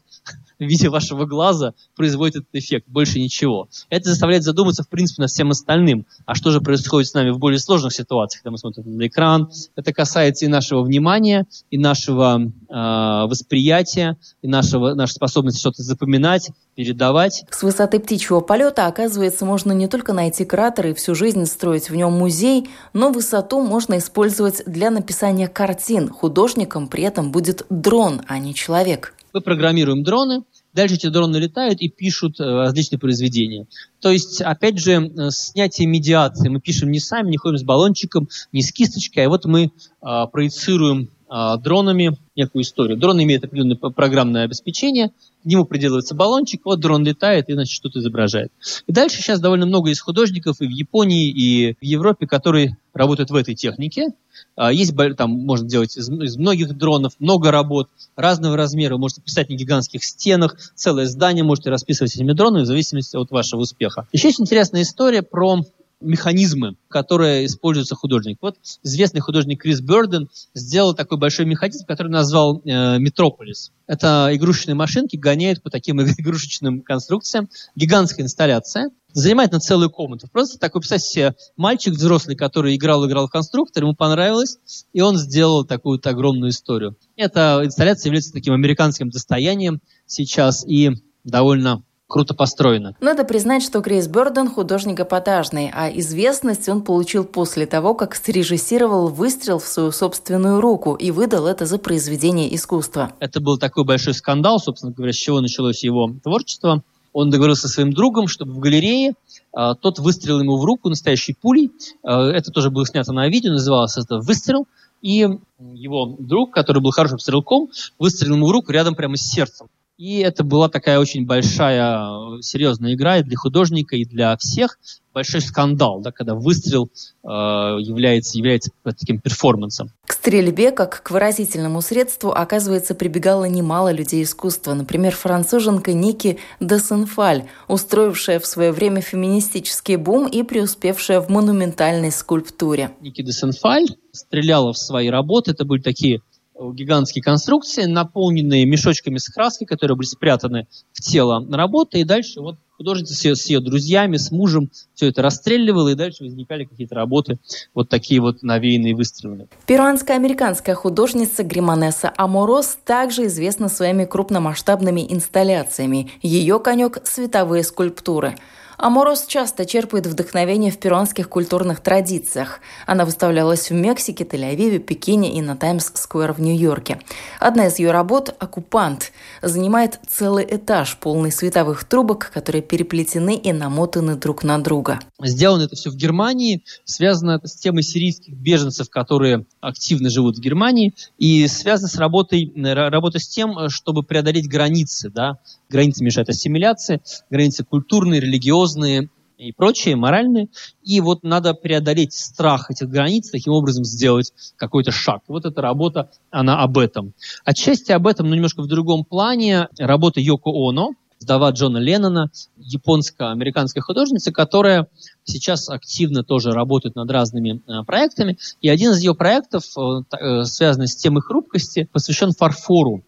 в 0.60 0.64
виде 0.64 0.90
вашего 0.90 1.26
глаза 1.26 1.74
производит 1.96 2.38
этот 2.38 2.50
эффект, 2.54 2.86
больше 2.88 3.20
ничего. 3.20 3.68
Это 3.90 4.10
заставляет 4.10 4.44
задуматься, 4.44 4.84
в 4.84 4.90
принципе, 4.90 5.22
над 5.22 5.32
всем 5.32 5.52
остальным. 5.52 6.06
А 6.26 6.36
что 6.36 6.52
же 6.52 6.62
происходит 6.62 7.10
с 7.10 7.14
нами 7.14 7.32
в 7.32 7.40
более 7.40 7.60
сложных 7.60 7.94
ситуациях, 7.94 8.44
когда 8.44 8.52
мы 8.52 8.58
смотрим 8.58 8.98
на 8.98 9.08
экран? 9.08 9.50
Это 9.76 9.94
касается 9.94 10.46
и 10.46 10.48
нашего 10.48 10.82
внимания, 10.82 11.46
и 11.72 11.78
нашего 11.78 12.42
э, 12.42 13.28
восприятия, 13.28 14.18
и 14.42 14.48
нашего, 14.48 14.94
нашей 14.94 15.14
способности 15.14 15.60
что-то 15.60 15.84
запоминать, 15.84 16.52
передавать. 16.76 17.46
С 17.50 17.64
высоты 17.64 18.00
птичьего 18.00 18.40
полета, 18.40 18.88
оказывается, 18.88 19.46
можно 19.46 19.72
не 19.72 19.88
только 19.88 20.14
найти 20.14 20.46
кратер 20.46 20.88
и 20.88 20.94
всю 20.94 21.16
жизнь 21.16 21.46
строить 21.46 21.90
в 21.90 21.96
нем 21.96 22.14
музей, 22.14 22.70
но 22.94 23.12
высоту 23.12 23.62
можно 23.62 23.98
использовать 23.98 24.64
для 24.66 24.90
написания 24.90 25.48
картин. 25.48 26.10
Художником 26.10 26.88
при 26.88 27.04
этом 27.04 27.32
будет 27.32 27.66
дрон, 27.70 28.22
а 28.28 28.38
не 28.40 28.54
человек. 28.54 29.14
Мы 29.34 29.42
программируем 29.42 30.04
дроны, 30.04 30.44
дальше 30.74 30.96
эти 30.96 31.08
дроны 31.08 31.38
летают 31.38 31.82
и 31.82 31.90
пишут 31.90 32.40
э, 32.40 32.44
различные 32.44 33.00
произведения. 33.00 33.66
То 34.00 34.12
есть, 34.12 34.42
опять 34.42 34.80
же, 34.80 34.92
э, 34.92 35.30
снятие 35.32 35.88
медиации. 35.88 36.50
Мы 36.50 36.62
пишем 36.62 36.92
не 36.92 37.00
сами, 37.00 37.32
не 37.32 37.38
ходим 37.38 37.58
с 37.58 37.64
баллончиком, 37.64 38.30
не 38.52 38.62
с 38.62 38.72
кисточкой, 38.72 39.26
а 39.26 39.30
вот 39.30 39.46
мы 39.46 39.72
а, 40.02 40.28
проецируем 40.28 41.10
а, 41.36 41.58
дронами 41.58 42.16
некую 42.36 42.62
историю. 42.62 42.96
Дрон 42.96 43.24
имеет 43.24 43.44
определенное 43.44 43.76
программное 43.76 44.44
обеспечение, 44.44 45.10
к 45.10 45.46
нему 45.46 45.66
приделывается 45.66 46.14
баллончик, 46.14 46.62
вот 46.64 46.80
дрон 46.80 47.04
летает 47.04 47.50
и, 47.50 47.54
значит, 47.54 47.74
что-то 47.74 48.00
изображает. 48.00 48.52
И 48.86 48.92
дальше 48.92 49.18
сейчас 49.18 49.40
довольно 49.40 49.66
много 49.66 49.90
есть 49.90 50.02
художников 50.02 50.62
и 50.62 50.68
в 50.68 50.70
Японии, 50.70 51.30
и 51.30 51.74
в 51.74 51.84
Европе, 51.84 52.28
которые 52.28 52.78
работают 52.94 53.32
в 53.32 53.36
этой 53.36 53.56
технике. 53.56 54.10
А, 54.56 54.72
есть, 54.72 54.94
там 55.18 55.32
можно 55.32 55.68
делать 55.68 55.98
из, 55.98 56.10
из 56.10 56.38
многих 56.38 56.78
дронов, 56.78 57.14
много 57.20 57.52
работ, 57.52 57.90
разного 58.16 58.56
размера. 58.56 58.94
Вы 58.94 59.02
можете 59.02 59.22
писать 59.22 59.50
на 59.50 59.56
гигантских 59.56 60.04
стенах, 60.04 60.58
целое 60.76 61.08
здание 61.08 61.44
можете 61.44 61.70
расписывать 61.70 62.16
этими 62.16 62.34
дронами 62.34 62.64
в 62.64 62.68
зависимости 62.68 63.16
от 63.16 63.32
вашего 63.32 63.62
успеха. 63.62 64.08
Еще 64.12 64.30
есть 64.30 64.40
интересная 64.40 64.84
история 64.84 65.24
про 65.24 65.62
механизмы, 66.04 66.76
которые 66.90 67.46
используются 67.46 67.96
художник. 67.96 68.38
Вот 68.42 68.58
известный 68.84 69.22
художник 69.22 69.62
Крис 69.62 69.82
Бёрден 69.82 70.30
сделал 70.54 70.94
такой 70.94 71.18
большой 71.18 71.46
механизм, 71.46 71.86
который 71.86 72.10
назвал 72.10 72.62
э, 72.64 73.00
Метрополис. 73.00 73.72
Это 73.88 74.30
игрушечные 74.34 74.76
машинки 74.76 75.16
гоняют 75.16 75.62
по 75.64 75.70
таким 75.70 76.02
игрушечным 76.02 76.82
конструкциям. 76.82 77.50
Гигантская 77.76 78.26
инсталляция. 78.26 78.92
Занимает 79.14 79.52
на 79.52 79.60
целую 79.60 79.90
комнату. 79.90 80.28
Просто 80.32 80.60
такой, 80.60 80.82
представьте 80.82 81.08
себе, 81.08 81.36
мальчик 81.56 81.94
взрослый, 81.94 82.36
который 82.36 82.76
играл-играл 82.76 83.28
в 83.28 83.32
конструктор, 83.32 83.84
ему 83.84 83.96
понравилось, 83.96 84.58
и 84.92 85.02
он 85.02 85.18
сделал 85.18 85.66
такую 85.66 85.98
вот 85.98 86.08
огромную 86.08 86.50
историю. 86.50 86.98
Эта 87.16 87.62
инсталляция 87.64 88.10
является 88.10 88.34
таким 88.34 88.54
американским 88.54 89.10
достоянием 89.10 89.82
сейчас 90.06 90.66
и 90.66 90.92
довольно 91.24 91.84
круто 92.14 92.36
построено. 92.36 92.96
Надо 93.02 93.24
признать, 93.24 93.64
что 93.64 93.82
Крис 93.82 94.08
Бёрден 94.08 94.48
художник 94.48 95.00
эпатажный, 95.00 95.72
а 95.74 95.90
известность 95.90 96.70
он 96.70 96.84
получил 96.84 97.24
после 97.24 97.66
того, 97.66 97.96
как 97.96 98.16
срежиссировал 98.16 99.08
выстрел 99.08 99.58
в 99.58 99.66
свою 99.66 99.92
собственную 99.92 100.62
руку 100.62 100.94
и 100.94 101.10
выдал 101.10 101.48
это 101.48 101.66
за 101.66 101.80
произведение 101.80 102.54
искусства. 102.56 103.12
Это 103.20 103.40
был 103.40 103.58
такой 103.58 103.84
большой 103.84 104.14
скандал, 104.14 104.60
собственно 104.60 104.94
говоря, 104.94 105.12
с 105.12 105.16
чего 105.16 105.42
началось 105.42 105.84
его 105.84 106.14
творчество. 106.24 106.84
Он 107.14 107.30
договорился 107.30 107.68
со 107.68 107.76
своим 107.76 107.94
другом, 107.94 108.28
чтобы 108.28 108.54
в 108.54 108.60
галерее 108.60 109.14
э, 109.56 109.74
тот 109.80 110.00
выстрелил 110.00 110.42
ему 110.42 110.58
в 110.58 110.66
руку 110.66 110.90
настоящей 110.90 111.34
пулей. 111.34 111.72
Э, 112.04 112.32
это 112.32 112.52
тоже 112.52 112.72
было 112.72 112.86
снято 112.86 113.14
на 113.14 113.28
видео, 113.30 113.52
называлось 113.52 113.98
это 113.98 114.20
«Выстрел». 114.20 114.68
И 115.02 115.28
его 115.60 116.16
друг, 116.18 116.52
который 116.54 116.82
был 116.82 116.92
хорошим 116.92 117.20
стрелком, 117.20 117.70
выстрелил 118.00 118.36
ему 118.36 118.48
в 118.48 118.52
руку 118.52 118.72
рядом 118.72 118.96
прямо 118.96 119.18
с 119.18 119.22
сердцем. 119.22 119.68
И 119.98 120.20
это 120.20 120.44
была 120.44 120.70
такая 120.70 121.00
очень 121.00 121.26
большая, 121.26 122.42
серьезная 122.42 122.96
игра 122.96 123.20
и 123.20 123.24
для 123.24 123.38
художника, 123.38 123.96
и 123.96 124.06
для 124.06 124.36
всех. 124.38 124.80
Большой 125.14 125.42
скандал, 125.42 126.02
да, 126.02 126.12
когда 126.12 126.34
выстрел 126.34 126.90
э, 127.24 127.28
является, 127.28 128.36
является 128.36 128.72
таким 128.84 129.20
перформансом. 129.20 129.92
К 130.08 130.14
стрельбе, 130.14 130.72
как 130.72 131.04
к 131.04 131.12
выразительному 131.12 131.82
средству, 131.82 132.32
оказывается, 132.32 132.96
прибегало 132.96 133.46
немало 133.46 133.92
людей 133.92 134.24
искусства. 134.24 134.74
Например, 134.74 135.16
француженка 135.16 135.94
Ники 135.94 136.40
Десенфаль, 136.60 137.44
устроившая 137.68 138.40
в 138.40 138.48
свое 138.48 138.72
время 138.72 139.02
феминистический 139.02 139.98
бум 139.98 140.28
и 140.28 140.42
преуспевшая 140.42 141.22
в 141.22 141.30
монументальной 141.30 142.12
скульптуре. 142.12 142.90
Ники 143.00 143.22
Десенфаль 143.22 143.86
стреляла 144.12 144.74
в 144.74 144.80
свои 144.80 145.10
работы. 145.10 145.52
Это 145.52 145.64
были 145.64 145.84
такие 145.84 146.22
гигантские 146.72 147.24
конструкции, 147.24 147.86
наполненные 147.86 148.66
мешочками 148.66 149.18
с 149.18 149.28
краской, 149.28 149.68
которые 149.68 149.98
были 149.98 150.08
спрятаны 150.08 150.68
в 150.94 151.02
тело 151.02 151.46
работы, 151.52 152.00
и 152.00 152.04
дальше 152.04 152.42
вот 152.42 152.58
художница 152.78 153.14
с 153.14 153.24
ее, 153.24 153.36
с 153.36 153.46
ее 153.48 153.60
друзьями, 153.60 154.18
с 154.18 154.32
мужем 154.32 154.70
все 154.94 155.08
это 155.10 155.22
расстреливала, 155.22 155.90
и 155.90 155.96
дальше 155.96 156.24
возникали 156.24 156.66
какие-то 156.66 156.96
работы, 156.96 157.40
вот 157.74 157.90
такие 157.90 158.22
вот 158.22 158.44
навеянные 158.44 158.96
выстрелы. 158.96 159.48
Перуанско-американская 159.68 160.76
художница 160.76 161.44
Гриманеса 161.44 162.12
Аморос 162.18 162.78
также 162.86 163.28
известна 163.28 163.70
своими 163.70 164.06
крупномасштабными 164.06 165.06
инсталляциями. 165.10 166.12
Ее 166.22 166.60
конек– 166.60 167.00
световые 167.04 167.64
скульптуры– 167.64 168.36
Аморос 168.84 169.28
часто 169.28 169.66
черпает 169.66 170.08
вдохновение 170.08 170.70
в 170.70 170.78
перуанских 170.78 171.30
культурных 171.30 171.80
традициях. 171.80 172.60
Она 172.86 173.06
выставлялась 173.06 173.70
в 173.70 173.74
Мексике, 173.74 174.26
Тель-Авиве, 174.26 174.80
Пекине 174.80 175.38
и 175.38 175.42
на 175.42 175.56
Таймс-сквер 175.56 176.34
в 176.34 176.42
Нью-Йорке. 176.42 177.00
Одна 177.40 177.68
из 177.68 177.80
ее 177.80 177.92
работ 177.92 178.36
«Оккупант» 178.40 179.14
занимает 179.42 180.02
целый 180.06 180.46
этаж, 180.50 180.98
полный 180.98 181.32
световых 181.32 181.86
трубок, 181.86 182.30
которые 182.34 182.62
переплетены 182.62 183.38
и 183.38 183.54
намотаны 183.54 184.18
друг 184.18 184.44
на 184.44 184.62
друга. 184.62 185.00
Сделано 185.22 185.62
это 185.62 185.78
все 185.78 185.90
в 185.90 185.96
Германии, 185.96 186.66
связано 186.84 187.38
это 187.38 187.48
с 187.48 187.56
темой 187.56 187.84
сирийских 187.84 188.36
беженцев, 188.36 188.90
которые 188.90 189.46
активно 189.62 190.10
живут 190.10 190.36
в 190.36 190.42
Германии, 190.42 190.94
и 191.18 191.48
связано 191.48 191.88
с 191.88 191.96
работой, 191.96 192.52
работой 192.54 193.22
с 193.22 193.30
тем, 193.30 193.70
чтобы 193.70 194.04
преодолеть 194.04 194.50
границы, 194.50 195.10
да, 195.10 195.38
границы 195.74 196.04
мешают 196.04 196.30
ассимиляции, 196.30 197.02
границы 197.30 197.66
культурные, 197.66 198.22
религиозные 198.22 199.10
и 199.38 199.52
прочие, 199.52 199.96
моральные. 199.96 200.48
И 200.84 201.02
вот 201.02 201.24
надо 201.24 201.54
преодолеть 201.54 202.14
страх 202.14 202.72
этих 202.72 202.88
границ, 202.88 203.30
таким 203.30 203.54
образом 203.54 203.84
сделать 203.84 204.32
какой-то 204.56 204.92
шаг. 204.92 205.22
Вот 205.28 205.46
эта 205.46 205.62
работа, 205.62 206.10
она 206.32 206.62
об 206.62 206.78
этом. 206.78 207.14
Отчасти 207.44 207.92
об 207.92 208.08
этом, 208.08 208.30
но 208.30 208.36
немножко 208.36 208.62
в 208.62 208.68
другом 208.68 209.04
плане, 209.04 209.68
работа 209.78 210.22
Йоко 210.22 210.50
Оно, 210.50 210.92
вдова 211.24 211.50
Джона 211.52 211.78
Леннона, 211.78 212.30
японско-американская 212.58 213.82
художница, 213.82 214.32
которая 214.32 214.88
сейчас 215.24 215.70
активно 215.70 216.24
тоже 216.24 216.52
работает 216.52 216.96
над 216.96 217.10
разными 217.10 217.62
э, 217.66 217.84
проектами. 217.86 218.38
И 218.62 218.70
один 218.70 218.92
из 218.92 219.00
ее 219.00 219.16
проектов, 219.16 219.64
э, 219.78 220.02
э, 220.20 220.44
связанный 220.44 220.88
с 220.88 220.96
темой 220.96 221.22
хрупкости, 221.22 221.90
посвящен 221.92 222.32
фарфору. 222.32 223.04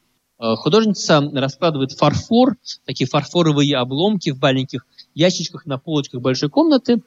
Э, 0.45 0.55
художница 0.55 1.21
раскладывает 1.33 1.91
фарфор, 1.93 2.57
такие 2.85 3.07
фарфоровые 3.07 3.77
обломки 3.77 4.31
в 4.31 4.41
маленьких 4.41 4.85
ящичках 5.15 5.65
на 5.65 5.77
полочках 5.77 6.21
большой 6.21 6.49
комнаты. 6.49 7.01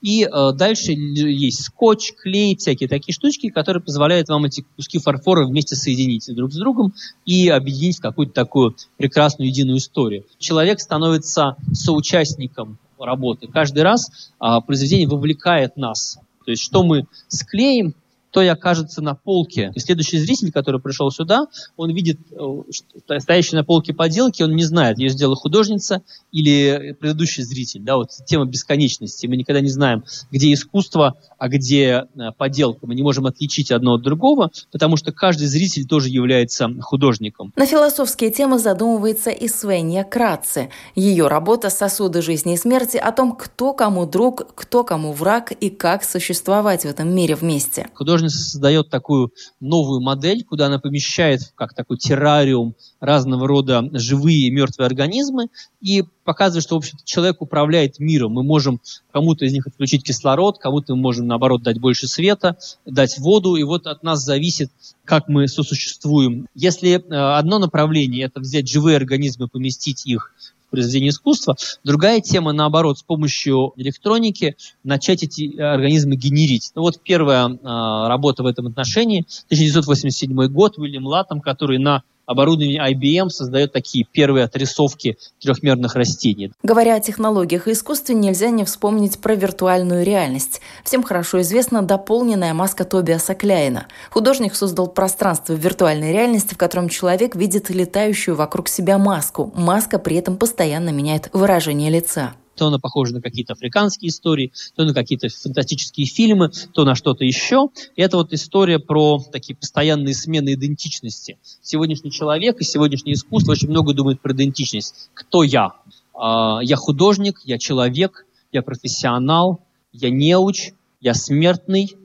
И 0.00 0.24
э, 0.24 0.52
дальше 0.52 0.92
есть 0.92 1.64
скотч, 1.64 2.12
клей, 2.12 2.56
всякие 2.56 2.88
такие 2.88 3.14
штучки, 3.14 3.48
которые 3.48 3.82
позволяют 3.82 4.28
вам 4.28 4.44
эти 4.44 4.64
куски 4.76 4.98
фарфора 4.98 5.46
вместе 5.46 5.76
соединить 5.76 6.26
друг 6.34 6.52
с 6.52 6.56
другом 6.56 6.92
и 7.24 7.48
объединить 7.48 7.98
в 7.98 8.02
какую-то 8.02 8.34
такую 8.34 8.76
прекрасную 8.98 9.48
единую 9.48 9.78
историю. 9.78 10.26
Человек 10.38 10.80
становится 10.80 11.56
соучастником 11.72 12.78
работы. 12.98 13.48
Каждый 13.48 13.82
раз 13.82 14.30
э, 14.40 14.46
произведение 14.66 15.08
вовлекает 15.08 15.76
нас. 15.76 16.18
То 16.44 16.50
есть 16.50 16.62
что 16.62 16.84
мы 16.84 17.06
склеим, 17.28 17.94
то 18.34 18.42
и 18.42 18.48
окажется 18.48 19.00
на 19.00 19.14
полке. 19.14 19.70
И 19.76 19.78
следующий 19.78 20.18
зритель, 20.18 20.50
который 20.50 20.80
пришел 20.80 21.08
сюда, 21.12 21.46
он 21.76 21.94
видит 21.94 22.18
э, 22.32 23.18
стоящие 23.20 23.60
на 23.60 23.64
полке 23.64 23.94
поделки, 23.94 24.42
он 24.42 24.56
не 24.56 24.64
знает, 24.64 24.98
ее 24.98 25.08
сделала 25.10 25.36
художница 25.36 26.02
или 26.32 26.96
предыдущий 26.98 27.44
зритель. 27.44 27.82
Да, 27.82 27.96
вот 27.96 28.10
тема 28.26 28.44
бесконечности. 28.46 29.28
Мы 29.28 29.36
никогда 29.36 29.60
не 29.60 29.68
знаем, 29.68 30.02
где 30.32 30.52
искусство, 30.52 31.14
а 31.38 31.48
где 31.48 32.06
э, 32.16 32.32
поделка. 32.36 32.88
Мы 32.88 32.96
не 32.96 33.02
можем 33.02 33.26
отличить 33.26 33.70
одно 33.70 33.94
от 33.94 34.02
другого, 34.02 34.50
потому 34.72 34.96
что 34.96 35.12
каждый 35.12 35.46
зритель 35.46 35.86
тоже 35.86 36.08
является 36.08 36.68
художником. 36.80 37.52
На 37.54 37.66
философские 37.66 38.32
темы 38.32 38.58
задумывается 38.58 39.30
и 39.30 39.46
Свенья 39.46 40.02
Кратце. 40.02 40.70
Ее 40.96 41.28
работа 41.28 41.70
«Сосуды 41.70 42.20
жизни 42.20 42.54
и 42.54 42.56
смерти» 42.56 42.96
о 42.96 43.12
том, 43.12 43.36
кто 43.36 43.74
кому 43.74 44.06
друг, 44.06 44.52
кто 44.56 44.82
кому 44.82 45.12
враг 45.12 45.52
и 45.52 45.70
как 45.70 46.02
существовать 46.02 46.82
в 46.82 46.86
этом 46.86 47.14
мире 47.14 47.36
вместе. 47.36 47.86
Художник 47.94 48.23
художница 48.24 48.50
создает 48.50 48.90
такую 48.90 49.32
новую 49.60 50.00
модель, 50.00 50.44
куда 50.44 50.66
она 50.66 50.78
помещает 50.78 51.40
как 51.54 51.74
такой 51.74 51.98
террариум 51.98 52.74
разного 53.00 53.46
рода 53.46 53.88
живые 53.92 54.48
и 54.48 54.50
мертвые 54.50 54.86
организмы 54.86 55.48
и 55.80 56.04
показывает, 56.24 56.64
что, 56.64 56.76
в 56.76 56.78
общем 56.78 56.98
человек 57.04 57.42
управляет 57.42 57.98
миром. 57.98 58.32
Мы 58.32 58.42
можем 58.42 58.80
кому-то 59.12 59.44
из 59.44 59.52
них 59.52 59.66
отключить 59.66 60.04
кислород, 60.04 60.58
кому-то 60.58 60.94
мы 60.94 61.02
можем, 61.02 61.26
наоборот, 61.26 61.62
дать 61.62 61.78
больше 61.78 62.06
света, 62.06 62.56
дать 62.86 63.18
воду, 63.18 63.56
и 63.56 63.62
вот 63.62 63.86
от 63.86 64.02
нас 64.02 64.24
зависит, 64.24 64.70
как 65.04 65.28
мы 65.28 65.48
сосуществуем. 65.48 66.46
Если 66.54 66.92
э, 66.92 67.36
одно 67.38 67.58
направление– 67.58 68.24
это 68.26 68.40
взять 68.40 68.68
живые 68.68 68.96
организмы, 68.96 69.48
поместить 69.48 70.06
их 70.06 70.32
произведения 70.74 71.10
искусства. 71.10 71.56
Другая 71.84 72.20
тема, 72.20 72.52
наоборот, 72.52 72.98
с 72.98 73.02
помощью 73.02 73.72
электроники 73.76 74.56
начать 74.82 75.22
эти 75.22 75.58
организмы 75.58 76.16
генерить. 76.16 76.72
Ну 76.74 76.82
вот 76.82 77.00
первая 77.02 77.48
э, 77.48 78.08
работа 78.08 78.42
в 78.42 78.46
этом 78.46 78.66
отношении, 78.66 79.20
1987 79.46 80.48
год, 80.48 80.78
Уильям 80.78 81.06
Латтом, 81.06 81.40
который 81.40 81.78
на 81.78 82.02
оборудование 82.26 82.80
IBM 82.92 83.28
создает 83.28 83.72
такие 83.72 84.04
первые 84.10 84.44
отрисовки 84.44 85.18
трехмерных 85.40 85.94
растений. 85.94 86.52
Говоря 86.62 86.96
о 86.96 87.00
технологиях 87.00 87.68
и 87.68 87.72
искусстве, 87.72 88.14
нельзя 88.14 88.50
не 88.50 88.64
вспомнить 88.64 89.18
про 89.18 89.34
виртуальную 89.34 90.04
реальность. 90.04 90.60
Всем 90.84 91.02
хорошо 91.02 91.40
известна 91.42 91.82
дополненная 91.82 92.54
маска 92.54 92.84
Тобиаса 92.84 93.34
Кляйна. 93.34 93.86
Художник 94.10 94.54
создал 94.54 94.86
пространство 94.88 95.54
в 95.54 95.58
виртуальной 95.58 96.12
реальности, 96.12 96.54
в 96.54 96.58
котором 96.58 96.88
человек 96.88 97.36
видит 97.36 97.70
летающую 97.70 98.36
вокруг 98.36 98.68
себя 98.68 98.98
маску. 98.98 99.52
Маска 99.54 99.98
при 99.98 100.16
этом 100.16 100.36
постоянно 100.36 100.90
меняет 100.90 101.30
выражение 101.32 101.90
лица 101.90 102.34
то 102.54 102.66
она 102.66 102.78
похожа 102.78 103.14
на 103.14 103.20
какие-то 103.20 103.54
африканские 103.54 104.10
истории, 104.10 104.52
то 104.74 104.84
на 104.84 104.94
какие-то 104.94 105.28
фантастические 105.28 106.06
фильмы, 106.06 106.50
то 106.72 106.84
на 106.84 106.94
что-то 106.94 107.24
еще. 107.24 107.68
И 107.96 108.02
это 108.02 108.16
вот 108.16 108.32
история 108.32 108.78
про 108.78 109.22
такие 109.32 109.56
постоянные 109.56 110.14
смены 110.14 110.54
идентичности. 110.54 111.38
Сегодняшний 111.62 112.10
человек 112.10 112.60
и 112.60 112.64
сегодняшнее 112.64 113.14
искусство 113.14 113.52
очень 113.52 113.68
много 113.68 113.94
думает 113.94 114.20
про 114.20 114.32
идентичность. 114.32 115.10
Кто 115.14 115.42
я? 115.42 115.72
А, 116.14 116.60
я 116.62 116.76
художник, 116.76 117.40
я 117.44 117.58
человек, 117.58 118.26
я 118.52 118.62
профессионал, 118.62 119.60
я 119.92 120.10
неуч, 120.10 120.72
я 121.00 121.14
смертный, 121.14 121.96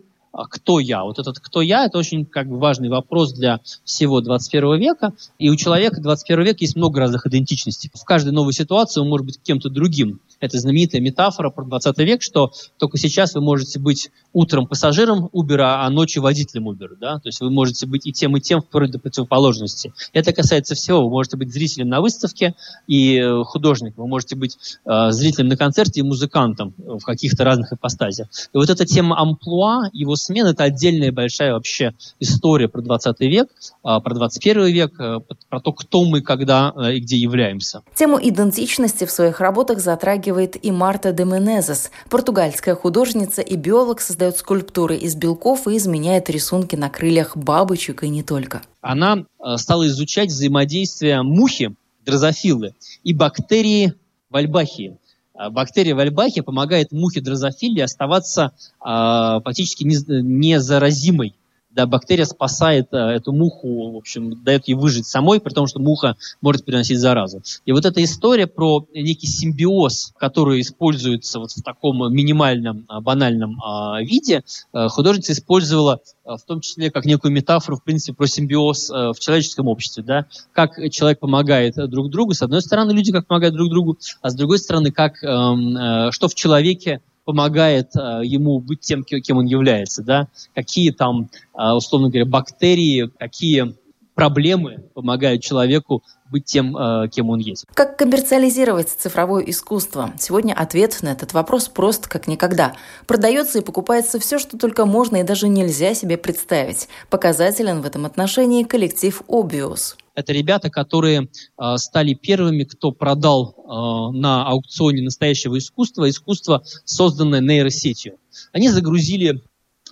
кто 0.45 0.79
я? 0.79 1.03
Вот 1.03 1.19
этот 1.19 1.39
кто 1.39 1.61
я, 1.61 1.85
это 1.85 1.97
очень 1.97 2.25
как 2.25 2.47
бы 2.47 2.57
важный 2.57 2.89
вопрос 2.89 3.33
для 3.33 3.59
всего 3.83 4.21
21 4.21 4.79
века. 4.79 5.13
И 5.37 5.49
у 5.49 5.55
человека 5.55 6.01
21 6.01 6.45
века 6.45 6.57
есть 6.61 6.75
много 6.75 6.99
разных 6.99 7.25
идентичностей. 7.27 7.91
В 7.93 8.03
каждой 8.03 8.31
новой 8.31 8.53
ситуации 8.53 9.01
он 9.01 9.09
может 9.09 9.25
быть 9.25 9.39
кем-то 9.41 9.69
другим. 9.69 10.19
Это 10.39 10.57
знаменитая 10.57 11.01
метафора 11.01 11.49
про 11.49 11.65
20 11.65 11.97
век, 11.99 12.21
что 12.21 12.51
только 12.77 12.97
сейчас 12.97 13.35
вы 13.35 13.41
можете 13.41 13.79
быть 13.79 14.09
утром 14.33 14.67
пассажиром 14.67 15.29
Uber, 15.33 15.59
а 15.59 15.89
ночью 15.89 16.23
водителем 16.23 16.69
Uber. 16.69 16.95
Да? 16.99 17.19
То 17.19 17.27
есть 17.27 17.41
вы 17.41 17.49
можете 17.49 17.85
быть 17.87 18.07
и 18.07 18.13
тем, 18.13 18.37
и 18.37 18.41
тем 18.41 18.61
вплоть 18.61 18.91
до 18.91 18.99
противоположности. 18.99 19.93
Это 20.13 20.31
касается 20.31 20.75
всего. 20.75 21.03
Вы 21.03 21.09
можете 21.09 21.37
быть 21.37 21.51
зрителем 21.51 21.89
на 21.89 22.01
выставке 22.01 22.55
и 22.87 23.17
э, 23.17 23.43
художником. 23.43 24.03
Вы 24.03 24.09
можете 24.09 24.35
быть 24.35 24.57
э, 24.85 25.11
зрителем 25.11 25.49
на 25.49 25.57
концерте 25.57 25.99
и 25.99 26.03
музыкантом 26.03 26.73
в 26.77 27.01
каких-то 27.01 27.43
разных 27.43 27.73
ипостазиях. 27.73 28.29
И 28.53 28.57
вот 28.57 28.69
эта 28.69 28.85
тема 28.85 29.19
амплуа, 29.19 29.89
его 29.91 30.15
спортсмен. 30.29 30.45
Это 30.45 30.63
отдельная 30.63 31.11
большая 31.11 31.53
вообще 31.53 31.93
история 32.19 32.67
про 32.67 32.81
20 32.81 33.19
век, 33.21 33.49
а, 33.83 33.99
про 33.99 34.13
21 34.13 34.67
век, 34.67 34.99
э, 34.99 35.19
про 35.49 35.59
то, 35.59 35.73
кто 35.73 36.05
мы, 36.05 36.21
когда 36.21 36.73
э, 36.75 36.95
и 36.95 36.99
где 36.99 37.17
являемся. 37.17 37.81
Тему 37.95 38.19
идентичности 38.21 39.05
в 39.05 39.11
своих 39.11 39.39
работах 39.39 39.79
затрагивает 39.79 40.63
и 40.63 40.71
Марта 40.71 41.11
де 41.11 41.25
Менезес. 41.25 41.91
Португальская 42.09 42.75
художница 42.75 43.41
и 43.41 43.55
биолог 43.55 44.01
создает 44.01 44.37
скульптуры 44.37 44.97
из 44.97 45.15
белков 45.15 45.67
и 45.67 45.77
изменяет 45.77 46.29
рисунки 46.29 46.75
на 46.75 46.89
крыльях 46.89 47.35
бабочек 47.35 48.03
и 48.03 48.09
не 48.09 48.23
только. 48.23 48.61
Она 48.81 49.17
э, 49.17 49.57
стала 49.57 49.87
изучать 49.87 50.29
взаимодействие 50.29 51.21
мухи, 51.23 51.75
дрозофилы, 52.05 52.73
и 53.03 53.13
бактерии 53.13 53.93
вальбахии. 54.29 54.97
А 55.39 55.49
бактерия 55.49 55.95
вальбахи 55.95 56.41
помогает 56.41 56.91
мухе 56.91 57.21
дрозофиле 57.21 57.85
оставаться 57.85 58.51
э, 58.81 59.39
практически 59.41 59.85
незаразимой 59.85 61.33
да, 61.71 61.85
бактерия 61.85 62.25
спасает 62.25 62.87
э, 62.93 62.97
эту 62.97 63.31
муху, 63.31 63.91
в 63.91 63.97
общем, 63.97 64.43
дает 64.43 64.67
ей 64.67 64.73
выжить 64.73 65.05
самой, 65.05 65.39
при 65.39 65.53
том, 65.53 65.67
что 65.67 65.79
муха 65.79 66.15
может 66.41 66.65
переносить 66.65 66.99
заразу. 66.99 67.41
И 67.65 67.71
вот 67.71 67.85
эта 67.85 68.03
история 68.03 68.47
про 68.47 68.87
некий 68.93 69.27
симбиоз, 69.27 70.13
который 70.17 70.61
используется 70.61 71.39
вот 71.39 71.51
в 71.51 71.61
таком 71.61 72.11
минимальном, 72.13 72.85
а, 72.87 73.01
банальном 73.01 73.61
а, 73.63 74.01
виде, 74.01 74.43
э, 74.73 74.87
художница 74.87 75.33
использовала 75.33 76.01
э, 76.25 76.35
в 76.35 76.41
том 76.41 76.61
числе 76.61 76.89
как 76.89 77.05
некую 77.05 77.31
метафору, 77.31 77.77
в 77.77 77.83
принципе, 77.83 78.13
про 78.15 78.27
симбиоз 78.27 78.89
в 78.89 79.15
человеческом 79.19 79.67
обществе, 79.67 80.03
да, 80.03 80.25
как 80.53 80.75
человек 80.91 81.19
помогает 81.19 81.75
друг 81.89 82.09
другу, 82.09 82.33
с 82.33 82.41
одной 82.41 82.61
стороны, 82.61 82.91
люди 82.91 83.11
как 83.11 83.27
помогают 83.27 83.55
друг 83.55 83.69
другу, 83.69 83.97
а 84.21 84.29
с 84.29 84.35
другой 84.35 84.59
стороны, 84.59 84.91
как, 84.91 85.23
эм, 85.23 86.11
что 86.11 86.27
в 86.27 86.35
человеке 86.35 87.01
помогает 87.29 87.95
э, 87.95 88.21
ему 88.23 88.59
быть 88.59 88.79
тем, 88.79 89.03
кем 89.03 89.37
он 89.37 89.45
является, 89.45 90.01
да, 90.01 90.29
какие 90.55 90.89
там, 90.89 91.29
э, 91.55 91.71
условно 91.73 92.09
говоря, 92.09 92.25
бактерии, 92.25 93.11
какие 93.19 93.75
проблемы 94.19 94.83
помогают 94.93 95.41
человеку 95.41 96.03
быть 96.29 96.43
тем, 96.43 96.75
э, 96.75 97.07
кем 97.07 97.29
он 97.29 97.39
есть. 97.39 97.65
Как 97.73 97.97
коммерциализировать 97.97 98.89
цифровое 98.89 99.43
искусство? 99.45 100.11
Сегодня 100.19 100.53
ответ 100.53 100.99
на 101.01 101.09
этот 101.09 101.31
вопрос 101.31 101.69
прост 101.69 102.07
как 102.07 102.27
никогда. 102.27 102.75
Продается 103.07 103.59
и 103.59 103.63
покупается 103.63 104.19
все, 104.19 104.37
что 104.37 104.57
только 104.57 104.85
можно 104.85 105.17
и 105.17 105.23
даже 105.23 105.47
нельзя 105.47 105.93
себе 105.93 106.17
представить. 106.17 106.89
Показателен 107.09 107.81
в 107.81 107.85
этом 107.85 108.05
отношении 108.05 108.63
коллектив 108.63 109.21
Obvious. 109.29 109.95
Это 110.15 110.33
ребята, 110.33 110.69
которые 110.69 111.29
э, 111.57 111.77
стали 111.77 112.13
первыми, 112.13 112.65
кто 112.65 112.91
продал 112.91 113.55
э, 113.55 114.17
на 114.17 114.45
аукционе 114.45 115.01
настоящего 115.01 115.57
искусства, 115.57 116.09
искусство, 116.09 116.61
созданное 116.83 117.39
нейросетью. 117.39 118.17
Они 118.51 118.67
загрузили 118.67 119.41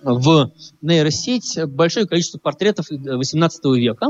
в 0.02 0.52
нейросеть 0.82 1.58
большое 1.66 2.06
количество 2.06 2.38
портретов 2.38 2.86
18 2.90 3.64
века, 3.76 4.08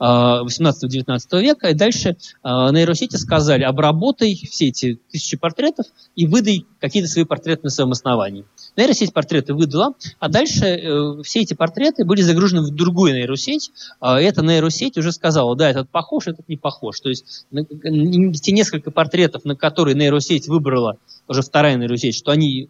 18-19 0.00 1.18
э, 1.30 1.40
века, 1.40 1.68
и 1.68 1.74
дальше 1.74 2.10
э, 2.10 2.14
нейросети 2.42 3.16
сказали, 3.16 3.62
обработай 3.62 4.34
все 4.34 4.68
эти 4.68 4.98
тысячи 5.10 5.36
портретов 5.36 5.86
и 6.16 6.26
выдай 6.26 6.66
какие-то 6.80 7.08
свои 7.08 7.24
портреты 7.24 7.62
на 7.64 7.70
своем 7.70 7.92
основании. 7.92 8.44
Нейросеть 8.76 9.12
портреты 9.12 9.54
выдала, 9.54 9.94
а 10.18 10.28
дальше 10.28 10.64
э, 10.66 11.22
все 11.22 11.40
эти 11.40 11.54
портреты 11.54 12.04
были 12.04 12.22
загружены 12.22 12.62
в 12.62 12.74
другую 12.74 13.14
нейросеть, 13.14 13.70
и 14.02 14.22
эта 14.22 14.42
нейросеть 14.42 14.96
уже 14.98 15.12
сказала, 15.12 15.56
да, 15.56 15.70
этот 15.70 15.88
похож, 15.90 16.26
этот 16.26 16.48
не 16.48 16.56
похож. 16.56 17.00
То 17.00 17.08
есть 17.08 17.46
те 17.50 18.52
несколько 18.52 18.90
портретов, 18.90 19.44
на 19.44 19.56
которые 19.56 19.94
нейросеть 19.94 20.48
выбрала, 20.48 20.98
уже 21.26 21.42
вторая 21.42 21.76
нейросеть, 21.76 22.16
что 22.16 22.30
они 22.30 22.68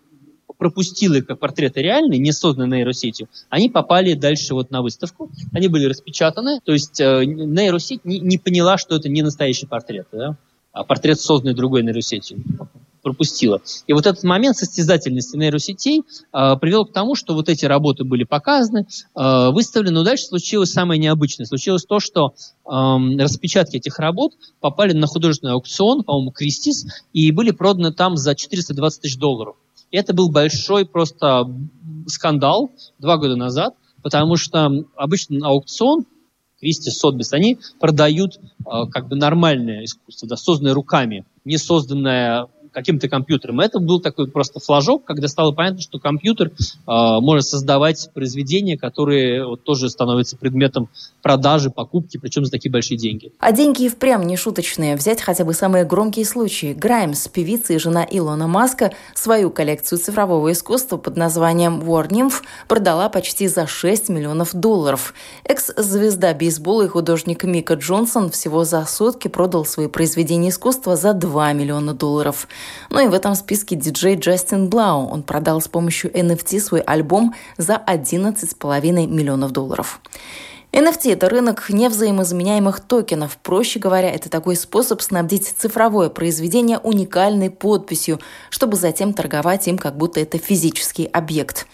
пропустил 0.59 1.15
их 1.15 1.27
как 1.27 1.39
портреты 1.39 1.81
реальные, 1.81 2.19
не 2.19 2.33
созданные 2.33 2.81
нейросетью, 2.81 3.29
они 3.49 3.71
попали 3.71 4.15
дальше 4.15 4.55
вот 4.55 4.71
на 4.71 4.83
выставку, 4.83 5.31
они 5.53 5.69
были 5.69 5.87
распечатаны, 5.87 6.61
то 6.63 6.73
есть 6.73 7.01
э, 7.01 7.25
нейросеть 7.25 8.05
не, 8.05 8.21
не 8.21 8.39
поняла, 8.39 8.77
что 8.77 8.97
это 8.97 9.09
не 9.09 9.23
настоящий 9.23 9.67
портрет, 9.67 10.09
да? 10.13 10.37
а 10.73 10.85
портрет, 10.85 11.21
созданный 11.21 11.55
другой 11.55 11.83
нейросетью 11.83 12.43
пропустила. 13.03 13.63
И 13.87 13.93
вот 13.93 14.07
этот 14.07 14.23
момент 14.25 14.57
состязательности 14.57 15.37
нейросетей 15.37 16.03
э, 16.03 16.57
привел 16.61 16.85
к 16.85 16.93
тому, 16.93 17.15
что 17.15 17.35
вот 17.35 17.49
эти 17.49 17.65
работы 17.65 18.05
были 18.05 18.25
показаны, 18.25 18.87
э, 19.15 19.51
выставлены, 19.51 19.95
но 19.95 20.05
дальше 20.05 20.25
случилось 20.25 20.73
самое 20.73 21.01
необычное. 21.01 21.47
Случилось 21.47 21.85
то, 21.85 22.01
что 22.01 22.35
э, 22.35 22.71
распечатки 22.71 23.77
этих 23.77 23.99
работ 23.99 24.35
попали 24.61 24.93
на 24.93 25.07
художественный 25.07 25.53
аукцион, 25.53 26.03
по-моему, 26.03 26.33
Кристис, 26.33 26.87
и 27.13 27.31
были 27.31 27.51
проданы 27.51 27.93
там 27.93 28.17
за 28.17 28.35
420 28.35 29.01
тысяч 29.01 29.17
долларов. 29.17 29.57
Это 29.91 30.15
был 30.15 30.31
большой 30.31 30.85
просто 30.87 31.49
скандал 32.07 32.71
два 32.99 33.17
года 33.17 33.37
назад, 33.37 33.75
потому 34.03 34.37
что 34.37 34.85
обычно 34.97 35.39
на 35.39 35.49
аукцион 35.49 36.07
Кристи, 36.61 36.91
Сотбис, 36.91 37.33
они 37.33 37.59
продают 37.79 38.37
э, 38.37 38.87
как 38.91 39.09
бы 39.09 39.15
нормальное 39.17 39.85
искусство, 39.85 40.29
да, 40.29 40.37
созданное 40.37 40.75
руками, 40.75 41.25
не 41.45 41.57
созданное 41.57 42.49
каким-то 42.79 43.09
компьютером. 43.09 43.61
Это 43.61 43.81
был 43.81 44.01
такой 44.01 44.29
просто 44.29 44.61
флажок, 44.61 45.05
когда 45.05 45.29
стало 45.29 45.53
понятно, 45.53 45.81
что 45.81 45.99
компьютер 45.99 46.49
э, 46.49 46.51
может 46.87 47.47
создавать 47.47 48.11
произведения, 48.15 48.79
которые 48.79 49.45
вот, 49.45 49.65
тоже 49.65 49.91
становятся 49.91 50.37
предметом 50.37 50.89
продажи, 51.23 51.71
покупки, 51.71 52.19
причем 52.19 52.45
за 52.45 52.51
такие 52.51 52.71
большие 52.71 52.97
деньги. 52.97 53.33
А 53.41 53.53
деньги 53.53 53.85
и 53.85 53.89
впрямь 53.89 54.25
не 54.25 54.37
шуточные. 54.37 54.97
Взять 54.97 55.21
хотя 55.21 55.45
бы 55.45 55.53
самые 55.53 55.85
громкие 55.85 56.25
случаи. 56.25 56.73
Граймс, 56.73 57.29
певица 57.29 57.73
и 57.73 57.79
жена 57.79 58.07
Илона 58.09 58.47
Маска, 58.47 58.93
свою 59.15 59.51
коллекцию 59.51 59.99
цифрового 59.99 60.53
искусства 60.53 60.97
под 60.97 61.17
названием 61.17 61.81
War 61.81 62.09
Nymph 62.09 62.43
продала 62.69 63.09
почти 63.09 63.49
за 63.49 63.67
6 63.67 64.09
миллионов 64.09 64.55
долларов. 64.55 65.15
Экс-звезда 65.45 66.33
бейсбола 66.35 66.83
и 66.83 66.89
художник 66.89 67.45
Мика 67.45 67.75
Джонсон 67.75 68.31
всего 68.31 68.65
за 68.65 68.85
сутки 68.85 69.29
продал 69.29 69.65
свои 69.65 69.89
произведения 69.89 70.51
искусства 70.51 70.97
за 70.97 71.13
2 71.13 71.53
миллиона 71.53 71.95
долларов. 71.95 72.49
Ну 72.91 73.05
и 73.05 73.09
в 73.09 73.15
этом 73.15 73.35
списке 73.35 73.77
диджей 73.77 74.17
Джастин 74.17 74.69
Блау. 74.69 75.09
Он 75.09 75.23
продал 75.23 75.61
с 75.61 75.69
помощью 75.69 76.11
NFT 76.13 76.61
свой 76.61 76.81
альбом 76.81 77.35
за 77.57 77.83
11,5 77.87 79.07
миллионов 79.07 79.53
долларов. 79.53 80.01
NFT– 80.71 81.13
это 81.15 81.31
рынок 81.31 81.71
невзаимозаменяемых 81.71 82.81
токенов. 82.81 83.39
Проще 83.39 83.79
говоря, 83.79 84.11
это 84.11 84.29
такой 84.29 84.55
способ 84.55 85.01
снабдить 85.01 85.55
цифровое 85.57 86.11
произведение 86.11 86.79
уникальной 86.79 87.49
подписью, 87.49 88.21
чтобы 88.51 88.77
затем 88.77 89.15
торговать 89.15 89.67
им, 89.67 89.79
как 89.79 89.97
будто 89.97 90.21
это 90.21 90.37
физический 90.37 91.07
объект. 91.07 91.67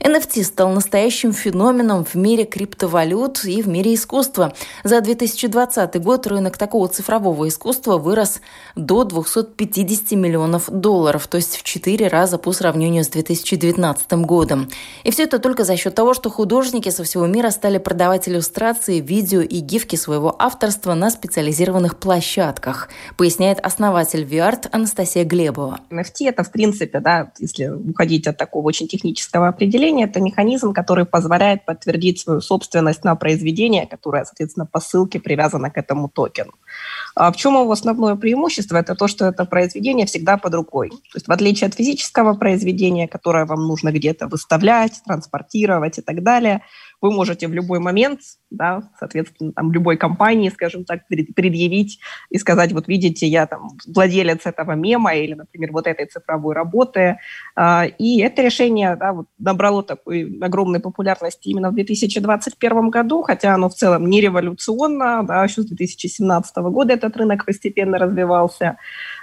NFT 0.00 0.42
стал 0.44 0.70
настоящим 0.70 1.32
феноменом 1.32 2.04
в 2.04 2.14
мире 2.16 2.44
криптовалют 2.44 3.44
и 3.44 3.62
в 3.62 3.68
мире 3.68 3.94
искусства. 3.94 4.52
За 4.82 5.00
2020 5.00 6.02
год 6.02 6.26
рынок 6.26 6.58
такого 6.58 6.88
цифрового 6.88 7.46
искусства 7.46 7.98
вырос 7.98 8.40
до 8.74 9.04
250 9.04 10.12
миллионов 10.12 10.68
долларов, 10.68 11.28
то 11.28 11.36
есть 11.36 11.56
в 11.56 11.62
4 11.62 12.08
раза 12.08 12.38
по 12.38 12.52
сравнению 12.52 13.04
с 13.04 13.08
2019 13.08 14.12
годом. 14.24 14.68
И 15.04 15.12
все 15.12 15.24
это 15.24 15.38
только 15.38 15.64
за 15.64 15.76
счет 15.76 15.94
того, 15.94 16.14
что 16.14 16.30
художники 16.30 16.88
со 16.88 17.04
всего 17.04 17.26
мира 17.26 17.50
стали 17.50 17.78
продавать 17.78 18.26
иллюстрации, 18.40 19.00
видео 19.00 19.42
и 19.42 19.60
гифки 19.60 19.96
своего 19.96 20.34
авторства 20.38 20.94
на 20.94 21.10
специализированных 21.10 21.98
площадках, 21.98 22.88
поясняет 23.18 23.60
основатель 23.60 24.24
VART 24.24 24.68
Анастасия 24.72 25.24
Глебова. 25.24 25.80
NFT 25.90 26.28
это, 26.28 26.42
в 26.42 26.50
принципе, 26.50 27.00
да, 27.00 27.32
если 27.38 27.66
уходить 27.66 28.26
от 28.26 28.38
такого 28.38 28.66
очень 28.68 28.88
технического 28.88 29.48
определения, 29.48 30.04
это 30.04 30.20
механизм, 30.20 30.72
который 30.72 31.04
позволяет 31.04 31.66
подтвердить 31.66 32.20
свою 32.20 32.40
собственность 32.40 33.04
на 33.04 33.14
произведение, 33.14 33.86
которое, 33.86 34.24
соответственно, 34.24 34.64
по 34.64 34.80
ссылке 34.80 35.20
привязано 35.20 35.70
к 35.70 35.76
этому 35.76 36.08
токену. 36.08 36.52
А 37.14 37.30
в 37.30 37.36
чем 37.36 37.60
его 37.60 37.70
основное 37.70 38.16
преимущество? 38.16 38.78
Это 38.78 38.94
то, 38.94 39.06
что 39.06 39.26
это 39.26 39.44
произведение 39.44 40.06
всегда 40.06 40.38
под 40.38 40.54
рукой. 40.54 40.88
То 40.88 41.16
есть 41.16 41.28
в 41.28 41.32
отличие 41.32 41.68
от 41.68 41.74
физического 41.74 42.32
произведения, 42.34 43.06
которое 43.06 43.44
вам 43.44 43.66
нужно 43.66 43.92
где-то 43.92 44.28
выставлять, 44.28 45.02
транспортировать 45.04 45.98
и 45.98 46.02
так 46.02 46.22
далее– 46.22 46.62
вы 47.00 47.10
можете 47.10 47.48
в 47.48 47.52
любой 47.52 47.78
момент, 47.78 48.20
да, 48.50 48.82
соответственно, 48.98 49.52
там, 49.52 49.72
любой 49.72 49.96
компании, 49.96 50.50
скажем 50.50 50.84
так, 50.84 51.06
предъявить 51.08 52.00
и 52.28 52.38
сказать, 52.38 52.72
вот 52.72 52.88
видите, 52.88 53.26
я 53.26 53.46
там 53.46 53.70
владелец 53.86 54.44
этого 54.44 54.72
мема 54.72 55.14
или, 55.14 55.34
например, 55.34 55.72
вот 55.72 55.86
этой 55.86 56.06
цифровой 56.06 56.54
работы. 56.54 57.18
А, 57.56 57.86
и 57.86 58.20
это 58.20 58.42
решение 58.42 58.96
да, 58.96 59.12
вот, 59.12 59.26
набрало 59.38 59.82
такой 59.82 60.38
огромной 60.40 60.80
популярности 60.80 61.48
именно 61.48 61.70
в 61.70 61.74
2021 61.74 62.90
году, 62.90 63.22
хотя 63.22 63.54
оно 63.54 63.68
в 63.68 63.74
целом 63.74 64.06
не 64.08 64.20
революционно, 64.20 65.22
да, 65.22 65.44
еще 65.44 65.62
с 65.62 65.66
2017 65.66 66.56
года 66.56 66.92
этот 66.92 67.16
рынок 67.16 67.46
постепенно 67.46 67.98
развивался 67.98 68.76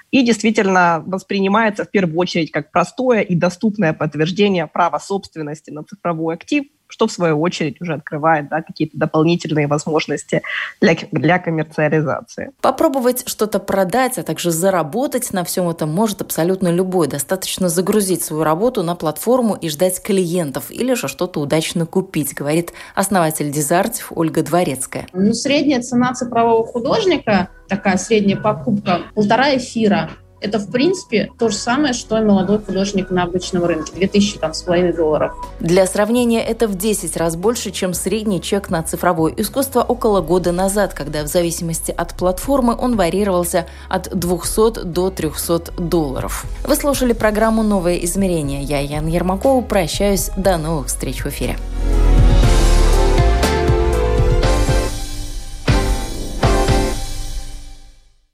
и 0.09 0.23
действительно 0.23 1.03
воспринимается 1.05 1.83
в 1.83 1.91
первую 1.91 2.17
очередь 2.17 2.51
как 2.51 2.71
простое 2.71 3.21
и 3.21 3.35
доступное 3.35 3.91
подтверждение 3.93 4.65
права 4.65 4.99
собственности 4.99 5.69
на 5.69 5.83
цифровой 5.83 6.35
актив– 6.35 6.65
что 6.87 7.07
в 7.07 7.11
свою 7.11 7.39
очередь 7.41 7.81
уже 7.81 7.93
открывает 7.93 8.49
да, 8.49 8.61
какие-то 8.61 8.97
дополнительные 8.97 9.67
возможности 9.67 10.41
для, 10.81 10.95
для 11.11 11.39
коммерциализации. 11.39 12.51
Попробовать 12.61 13.27
что-то 13.27 13.59
продать, 13.59 14.17
а 14.17 14.23
также 14.23 14.51
заработать 14.51 15.31
на 15.33 15.43
всем 15.43 15.69
этом 15.69 15.89
может 15.89 16.21
абсолютно 16.21 16.69
любой. 16.69 17.07
Достаточно 17.07 17.69
загрузить 17.69 18.23
свою 18.23 18.43
работу 18.43 18.83
на 18.83 18.95
платформу 18.95 19.55
и 19.55 19.69
ждать 19.69 20.01
клиентов 20.01 20.71
или 20.71 20.93
же 20.93 21.07
что-то 21.07 21.39
удачно 21.39 21.85
купить, 21.85 22.33
говорит 22.33 22.73
основатель 22.95 23.51
Дизартив 23.51 24.11
Ольга 24.15 24.43
Дворецкая. 24.43 25.07
Ну, 25.13 25.33
средняя 25.33 25.81
цена 25.81 26.13
цифрового 26.13 26.65
художника, 26.65 27.49
такая 27.67 27.97
средняя 27.97 28.39
покупка, 28.39 29.01
полтора 29.13 29.55
эфира 29.57 30.11
это, 30.39 30.59
в 30.59 30.69
принципе, 30.71 31.31
то 31.37 31.49
же 31.49 31.55
самое, 31.55 31.93
что 31.93 32.17
и 32.17 32.23
молодой 32.23 32.59
художник 32.59 33.09
на 33.09 33.23
обычном 33.23 33.65
рынке. 33.65 33.93
2000 33.93 34.39
там, 34.39 34.53
с 34.53 34.61
половиной 34.61 34.93
долларов. 34.93 35.33
Для 35.59 35.85
сравнения, 35.87 36.43
это 36.43 36.67
в 36.67 36.75
10 36.75 37.17
раз 37.17 37.35
больше, 37.35 37.71
чем 37.71 37.93
средний 37.93 38.41
чек 38.41 38.69
на 38.69 38.83
цифровое 38.83 39.33
искусство 39.37 39.81
около 39.81 40.21
года 40.21 40.51
назад, 40.51 40.93
когда 40.93 41.23
в 41.23 41.27
зависимости 41.27 41.91
от 41.91 42.13
платформы 42.15 42.75
он 42.77 42.95
варьировался 42.95 43.65
от 43.89 44.15
200 44.17 44.83
до 44.83 45.09
300 45.09 45.73
долларов. 45.77 46.45
Вы 46.65 46.75
слушали 46.75 47.13
программу 47.13 47.63
«Новое 47.63 47.97
измерение». 47.97 48.61
Я, 48.61 48.79
Ян 48.79 49.07
Ермакова, 49.07 49.61
прощаюсь. 49.61 50.29
До 50.37 50.57
новых 50.57 50.87
встреч 50.87 51.23
в 51.23 51.27
эфире. 51.27 51.57